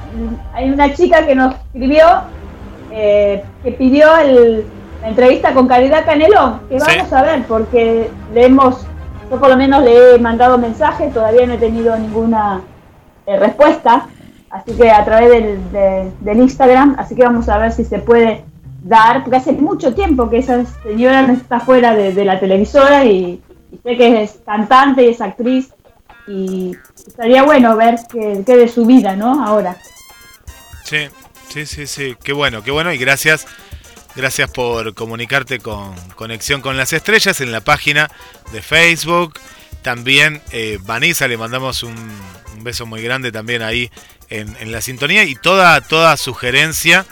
[0.54, 2.22] hay una chica que nos escribió
[2.98, 4.64] eh, que pidió el-
[5.02, 6.86] la entrevista con Caridad Canelón, que Sí.
[6.96, 8.86] vamos a ver, porque le hemos,
[9.30, 12.62] yo por lo menos le he mandado mensaje, todavía no he tenido ninguna
[13.26, 14.06] eh, respuesta,
[14.50, 17.98] así que a través del, de- del Instagram, así que vamos a ver si se
[17.98, 18.44] puede
[18.84, 23.04] dar, porque hace mucho tiempo que esa señora no está fuera de, de la televisora
[23.04, 23.42] y,
[23.72, 25.70] y sé que es cantante y es actriz
[26.28, 29.44] y estaría bueno ver qué, qué de su vida, ¿no?
[29.44, 29.76] Ahora.
[30.84, 30.98] Sí,
[31.52, 32.16] sí, sí, sí.
[32.22, 32.92] Qué bueno, qué bueno.
[32.92, 33.46] Y gracias,
[34.14, 38.10] gracias por comunicarte con Conexión con las Estrellas en la página
[38.52, 39.38] de Facebook.
[39.82, 41.94] También eh, Vanessa, le mandamos un,
[42.60, 43.90] beso muy grande también ahí
[44.28, 45.24] en, en la sintonía.
[45.24, 47.06] Y toda, toda sugerencia.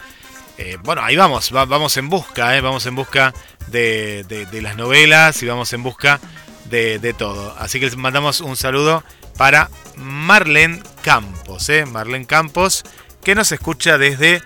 [0.58, 3.32] eh, bueno, ahí vamos, va- vamos en busca, eh, vamos en busca
[3.68, 6.20] de, de- de las novelas y vamos en busca
[6.66, 7.54] de, de todo.
[7.58, 9.04] Así que les mandamos un saludo
[9.36, 12.84] para Marlene Campos, eh, Marlene Campos,
[13.24, 14.42] que nos escucha desde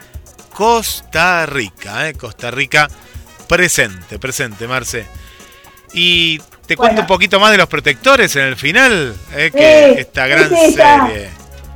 [0.54, 2.88] Costa Rica, eh, Costa Rica
[3.48, 5.06] presente, presente, Marce.
[5.92, 9.90] Y te cuento un poquito más de los protectores en el final, eh, Sí, que
[10.00, 11.30] esta gran sí, serie.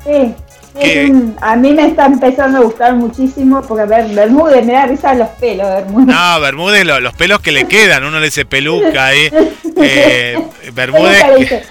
[0.05, 0.35] Sí,
[0.81, 4.87] que a mí me está empezando a gustar muchísimo porque a ver, Bermúdez me da
[4.87, 6.07] risa los pelos, Bermúdez.
[6.15, 9.31] no, Bermúdez, lo- los pelos que le quedan, uno le dice peluca ahí.
[9.85, 10.39] Eh,
[10.75, 11.65] Bermúdez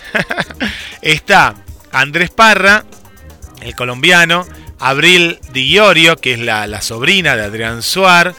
[1.01, 1.53] está
[1.91, 2.83] Andrés Parra,
[3.61, 4.45] el colombiano,
[4.81, 8.33] Abril Di Iorio, que es la, la sobrina de Adrián Suar,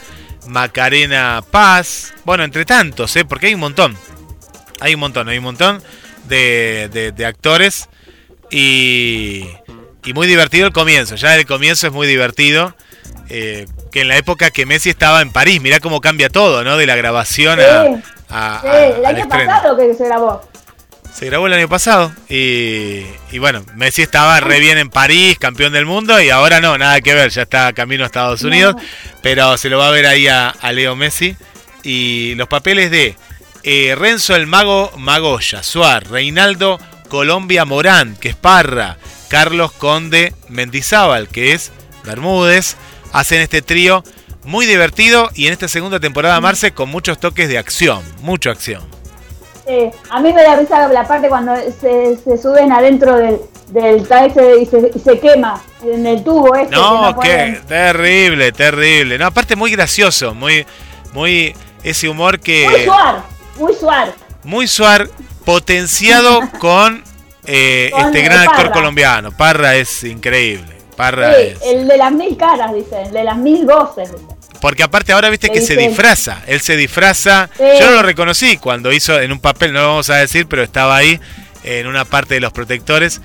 [0.47, 3.25] Macarena Paz, bueno, entre tantos, ¿eh?
[3.25, 3.97] porque hay un montón,
[4.81, 5.81] hay un montón, hay un montón
[6.25, 7.87] de, de- de actores
[8.51, 9.47] y,
[10.03, 12.75] y muy divertido el comienzo, ya el comienzo es muy divertido.
[13.29, 16.77] eh, que en la época que Messi estaba en París, mirá cómo cambia todo, ¿no?
[16.77, 18.01] De la grabación a, Sí.
[18.29, 20.41] a- Sí, a- el año pasado que se grabó.
[21.13, 25.71] Se grabó el año pasado y, y bueno, Messi estaba re bien en París, campeón
[25.71, 28.75] del mundo, y ahora no, nada que ver, ya está camino a Estados Unidos,
[29.21, 31.37] pero se lo va a ver ahí a, a Leo Messi.
[31.83, 33.15] Y los papeles de
[33.63, 36.79] eh, Renzo el Mago Magoya, Suar, Reinaldo
[37.09, 38.97] Colombia Morán, que es Parra,
[39.29, 41.71] Carlos Conde Mendizábal, que es
[42.03, 42.75] Bermúdez,
[43.11, 44.03] hacen este trío
[44.43, 48.83] muy divertido y en esta segunda temporada, Marce, con muchos toques de acción, mucha acción.
[49.65, 54.05] Sí, a mí me da risa la parte cuando se, se suben adentro del, del
[54.05, 56.69] ese y se, y se quema en el tubo este.
[56.69, 59.17] que No, qué terrible, terrible.
[59.17, 60.65] No, aparte muy gracioso, muy,
[61.13, 63.23] muy ese humor que Muy suar,
[63.57, 64.13] muy suar.
[64.43, 65.07] muy suar,
[65.45, 67.01] potenciado con,
[67.45, 69.31] eh, Con, este gran actor colombiano.
[69.31, 70.73] Parra es increíble.
[70.97, 71.61] Parra Sí, es.
[71.63, 74.11] el de las mil caras, dicen, el de las mil voces.
[74.11, 74.32] dicen.
[74.63, 76.41] Porque aparte ahora viste que se disfraza.
[76.47, 77.49] Él se disfraza.
[77.57, 77.63] Sí.
[77.81, 80.63] Yo no lo reconocí cuando hizo en un papel, no lo vamos a decir, pero
[80.63, 81.19] estaba ahí
[81.65, 83.19] en una parte de los protectores.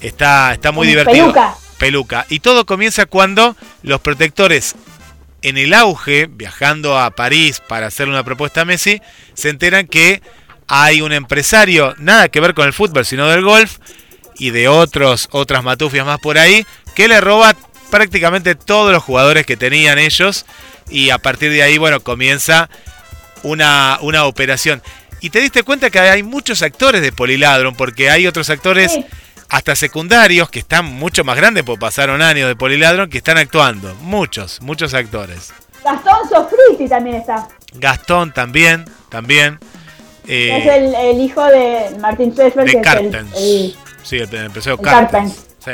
[0.00, 1.26] Está, está muy divertido.
[1.26, 1.54] peluca.
[1.78, 2.26] Peluca.
[2.30, 4.74] Y todo comienza cuando los protectores,
[5.42, 9.00] en el auge, viajando a París para hacerle una propuesta a Messi,
[9.34, 10.20] se enteran que
[10.66, 13.76] hay un empresario, nada que ver con el fútbol, sino del golf,
[14.36, 17.54] y de otros, otras matufias más por ahí, que le roba
[17.92, 20.44] prácticamente todos los jugadores que tenían ellos.
[20.92, 22.68] Y a partir de ahí, bueno, comienza
[23.42, 24.82] una, una operación.
[25.20, 29.06] Y te diste cuenta que hay muchos actores de Poliladron, porque hay otros actores Sí.
[29.48, 33.94] hasta secundarios que están mucho más grandes, porque pasaron años de Poliladron, que están actuando.
[33.96, 35.52] Muchos, muchos actores.
[35.84, 37.48] Gastón Sofriti también está.
[37.74, 39.58] Gastón también, también.
[40.28, 43.32] eh, es el, el hijo de Martin Schaeffer, que de el, Carpens.
[43.36, 45.46] el- Sí, el, empresario el Carpens.
[45.64, 45.70] Sí.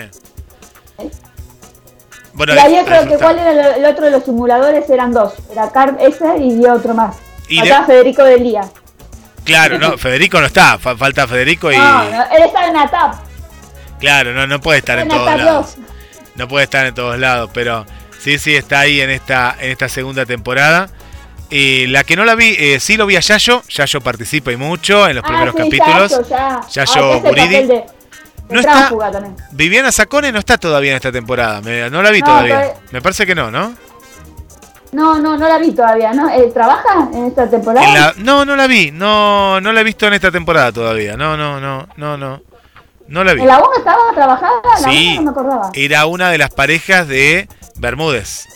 [2.39, 3.25] Bueno, y otro, ahí que está.
[3.27, 5.35] cuál era el, otro de los simuladores, eran dos.
[5.53, 7.17] Era Car ese y otro más.
[7.49, 8.63] Y de- Federico Delía.
[9.45, 13.15] Claro, no, Federico no está, fa- falta Federico y No, no, él está en ATAP.
[13.99, 15.77] claro, no, no puede estar en En todos lados.
[15.77, 15.87] 2.
[16.37, 17.85] No puede estar en todos lados, pero
[18.21, 20.89] sí, sí, está ahí en esta, en esta segunda temporada.
[21.51, 23.63] Y la que no la vi, eh, sí lo vi a Yayo.
[23.69, 26.11] Yayo participa y mucho en los primeros ah, sí, capítulos.
[26.13, 26.61] Yayo, ya.
[26.85, 27.93] Yayo Ah,
[28.51, 29.37] No está- también.
[29.53, 31.61] Viviana Sacone no está todavía en esta temporada.
[31.61, 32.55] me- no la vi No, todavía.
[32.55, 33.75] todavía- Me parece que no, ¿no?
[34.93, 36.31] No, no, no la vi todavía, ¿no?
[36.31, 37.87] Eh, ¿Trabaja en esta temporada?
[37.87, 38.91] En la- no, no la vi.
[38.91, 41.15] No, no la he visto en esta temporada todavía.
[41.17, 42.41] No, no, no, no, no.
[43.07, 43.43] No la vi.
[43.43, 44.53] ¿En la 1 estaba trabajada?
[44.81, 45.09] La Sí.
[45.13, 45.71] 1 no me acordaba.
[45.75, 48.47] Era una de las parejas de Bermúdez.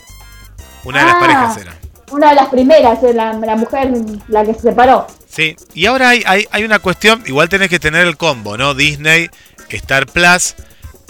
[0.83, 1.19] Una de las Ah.
[1.19, 1.73] parejas era.
[2.11, 3.91] Una de las primeras, eh, la, la mujer,
[4.27, 5.07] la que se separó.
[5.27, 8.75] Sí, y ahora hay, hay, hay una cuestión, igual tenés que tener el combo, ¿no?
[8.75, 9.29] Disney,
[9.73, 10.55] Star Plus,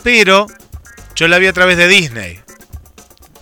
[0.04, 0.48] pero
[1.16, 2.40] yo la vi a través de Disney.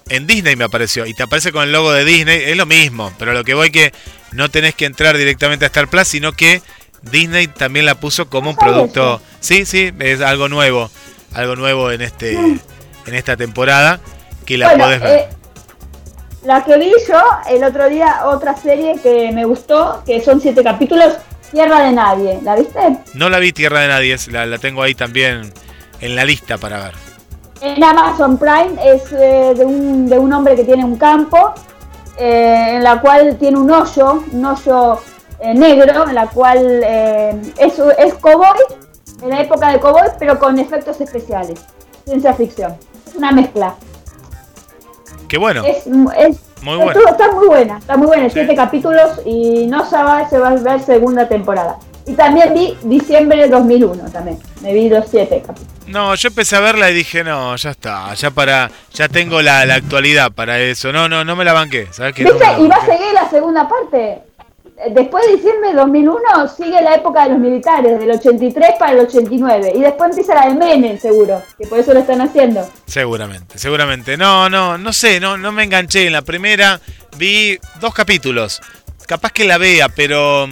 [0.09, 3.13] En Disney me apareció, y te aparece con el logo de Disney, es lo mismo,
[3.17, 3.93] pero lo que voy que
[4.33, 6.61] no tenés que entrar directamente a Star Plus, sino que
[7.01, 9.21] Disney también la puso como un producto.
[9.39, 10.91] Sí, sí, es algo nuevo,
[11.33, 13.99] algo nuevo en este en esta temporada
[14.45, 15.19] que la bueno, podés ver.
[15.19, 15.29] eh,
[16.43, 20.63] la que vi yo el otro día, otra serie que me gustó, que son siete
[20.63, 21.13] capítulos,
[21.51, 22.39] Tierra de Nadie.
[22.43, 22.79] ¿La viste?
[23.13, 25.51] No la vi Tierra de Nadie, la, la tengo ahí también
[25.99, 26.93] en la lista para ver.
[27.61, 31.53] En Amazon Prime es eh, de, un, de un hombre que tiene un campo,
[32.17, 34.99] eh, en la cual tiene un hoyo, un hoyo
[35.39, 38.57] eh, negro, en la cual eh, es, es cowboy,
[39.21, 41.59] en la época de cowboy, pero con efectos especiales.
[42.05, 42.75] Ciencia ficción.
[43.07, 43.75] Es una mezcla.
[45.27, 45.85] Qué bueno, Es,
[46.17, 47.09] es- muy está, bueno.
[47.09, 48.33] está muy buena, está muy buena, Sí.
[48.33, 51.77] siete capítulos y no se va, se va a ver segunda temporada.
[52.05, 55.71] Y también vi diciembre de 2001 también, me vi los siete capítulos.
[55.87, 59.65] No, yo empecé a verla y dije, no, ya está, ya para, ya tengo la,
[59.65, 60.91] la actualidad para eso.
[60.93, 62.23] No, no, no me la banqué, ¿sabes qué?
[62.23, 62.47] No ¿Viste?
[62.47, 64.21] la y va a seguir la segunda parte.
[64.89, 66.19] Después de diciembre de 2001
[66.57, 69.73] sigue la época de los militares, del 83 para el 89.
[69.75, 72.67] Y después empieza la de Menem, seguro, que por eso lo están haciendo.
[72.85, 74.17] Seguramente, seguramente.
[74.17, 76.07] No, no, no sé, no, no me enganché.
[76.07, 76.79] En la primera
[77.17, 78.61] vi dos capítulos.
[79.05, 80.47] Capaz que la vea, pero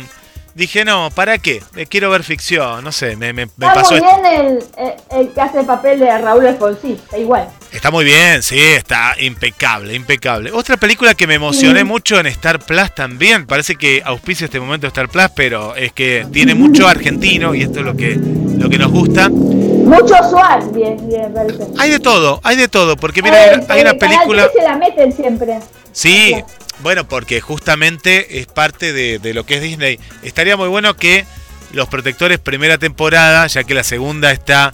[0.56, 1.62] dije, no, ¿para qué?
[1.76, 5.20] Eh, quiero ver ficción, no sé, me, me- me Está pasó muy bien el, el-
[5.20, 7.48] el que hace el papel de Raúl Alfonsín, está igual.
[7.72, 10.52] Está muy bien, sí, está impecable, impecable.
[10.52, 11.86] Otra película que me emocioné Sí.
[11.86, 16.26] mucho en Star Plus también, parece que auspicia este momento Star Plus, pero es que
[16.32, 18.16] tiene mucho argentino y esto es lo que,
[18.58, 19.30] lo que nos gusta.
[19.30, 21.64] Mucho SWAT, bien, bien, parece.
[21.78, 24.50] Hay de todo, hay de todo, porque mira, hay, Eh, una- hay una película...
[24.50, 25.60] 13 la meten siempre.
[25.92, 26.36] Sí,
[26.82, 30.00] bueno, porque justamente es parte de, de lo que es Disney.
[30.24, 31.26] Estaría muy bueno que
[31.74, 34.74] Los Protectores primera temporada, ya que la segunda está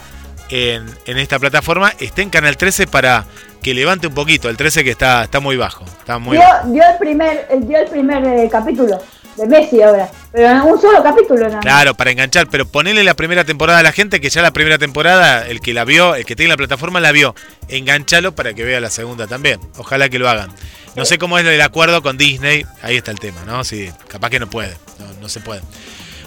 [0.49, 3.25] en, en esta plataforma, esté en Canal 13 para
[3.61, 4.49] que levante un poquito.
[4.49, 5.85] El 13 que está, está muy bajo.
[5.85, 6.67] Está muy Dio, bajo.
[6.69, 9.01] dio el primer, dio el primer eh, capítulo
[9.37, 11.59] de Messi ahora, pero en un solo capítulo nada.
[11.59, 14.77] Claro, para enganchar, pero ponele la primera temporada a la gente que ya la primera
[14.77, 17.35] temporada, el que la vio, el que tiene la plataforma la vio.
[17.67, 19.59] Enganchalo para que vea la segunda también.
[19.77, 20.51] Ojalá que lo hagan.
[20.95, 23.63] No sé cómo es el acuerdo con Disney, ahí está el tema, ¿no?
[23.63, 25.61] Sí, capaz que no puede, no, no se puede.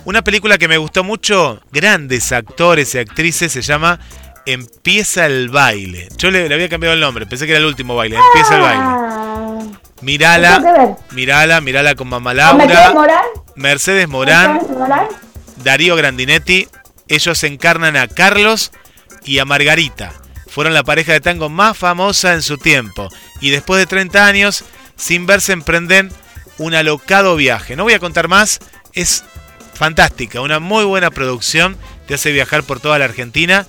[0.04, 3.98] Una película que me gustó mucho, grandes actores y actrices, se llama
[4.46, 6.08] Empieza el baile.
[6.16, 8.16] Yo le, le había cambiado el nombre, pensé que era el último baile.
[8.16, 9.78] Empieza el baile.
[10.00, 13.24] Mirala, mirala, mirala con Mamá ¿Con Mercedes Laura, Morán?
[13.56, 15.08] Mercedes Morán, ¿Mercedes Morán?
[15.56, 16.68] Darío Grandinetti.
[17.08, 18.70] Ellos encarnan a Carlos
[19.24, 20.12] y a Margarita.
[20.48, 23.08] Fueron la pareja de tango más famosa en su tiempo.
[23.40, 24.64] Y después de 30 años,
[24.96, 26.10] sin verse, emprenden
[26.58, 27.76] un alocado viaje.
[27.76, 28.58] No voy a contar más,
[28.94, 29.24] es
[29.74, 31.76] fantástica, una muy buena producción.
[32.06, 33.66] Te hace viajar por toda la Argentina,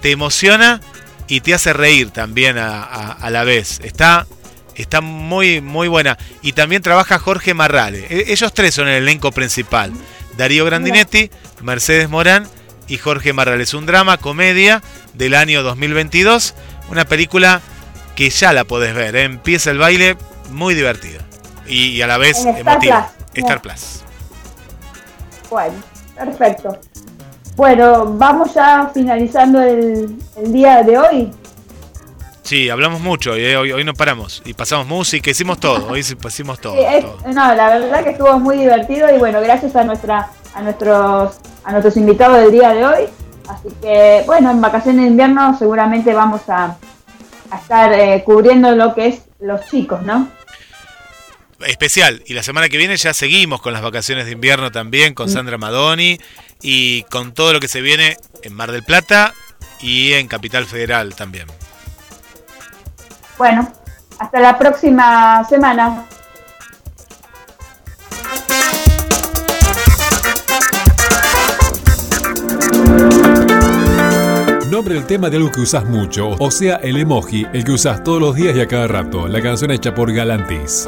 [0.00, 0.80] te emociona
[1.28, 3.78] y te hace reír también a, a- a la vez.
[3.84, 4.26] Está,
[4.74, 6.18] está muy, muy buena.
[6.40, 8.06] Y también trabaja Jorge Marrale.
[8.10, 9.92] E- Ellos tres son el elenco principal.
[10.36, 11.30] Darío Grandinetti,
[11.60, 12.48] Mercedes Morán
[12.88, 13.62] y Jorge Marrale.
[13.62, 14.82] Es un drama, comedia
[15.14, 16.54] del año 2022.
[16.90, 17.60] Una película
[18.16, 19.16] que ya la podés ver.
[19.16, 19.24] ¿eh?
[19.24, 20.16] Empieza el baile,
[20.50, 21.20] muy divertida.
[21.66, 23.10] Y, y a la vez Star emotiva.
[23.32, 23.44] Plus.
[23.44, 24.02] Star Plus.
[25.50, 25.74] Bueno,
[26.16, 26.78] perfecto.
[27.56, 31.30] Bueno, vamos ya finalizando el, el día de hoy.
[32.42, 33.34] Sí, hablamos mucho.
[33.36, 33.56] ¿eh?
[33.56, 34.42] Hoy, hoy no paramos.
[34.44, 35.88] Y pasamos música, hicimos todo.
[35.88, 36.74] Hoy hicimos todo.
[36.74, 37.18] Sí, es- todo.
[37.26, 41.70] no, la verdad que estuvo muy divertido y bueno, gracias a nuestra a nuestros a
[41.70, 43.04] nuestros invitados del día de hoy.
[43.48, 46.76] Así que bueno, en vacaciones de invierno seguramente vamos a,
[47.50, 50.28] a estar eh, cubriendo lo que es los chicos, ¿no?
[51.66, 52.22] especial.
[52.26, 55.58] Y la semana que viene ya seguimos con las vacaciones de invierno también, con Sandra
[55.58, 56.18] Madoni
[56.60, 59.32] y con todo lo que se viene en Mar del Plata
[59.80, 61.46] y en Capital Federal también.
[63.38, 63.70] Bueno,
[64.18, 66.04] hasta la próxima semana.
[74.72, 78.02] Nombre del tema de algo que usas mucho, o sea, el emoji, el que usas
[78.02, 79.28] todos los días y a cada rato.
[79.28, 80.86] La canción hecha por Galantis.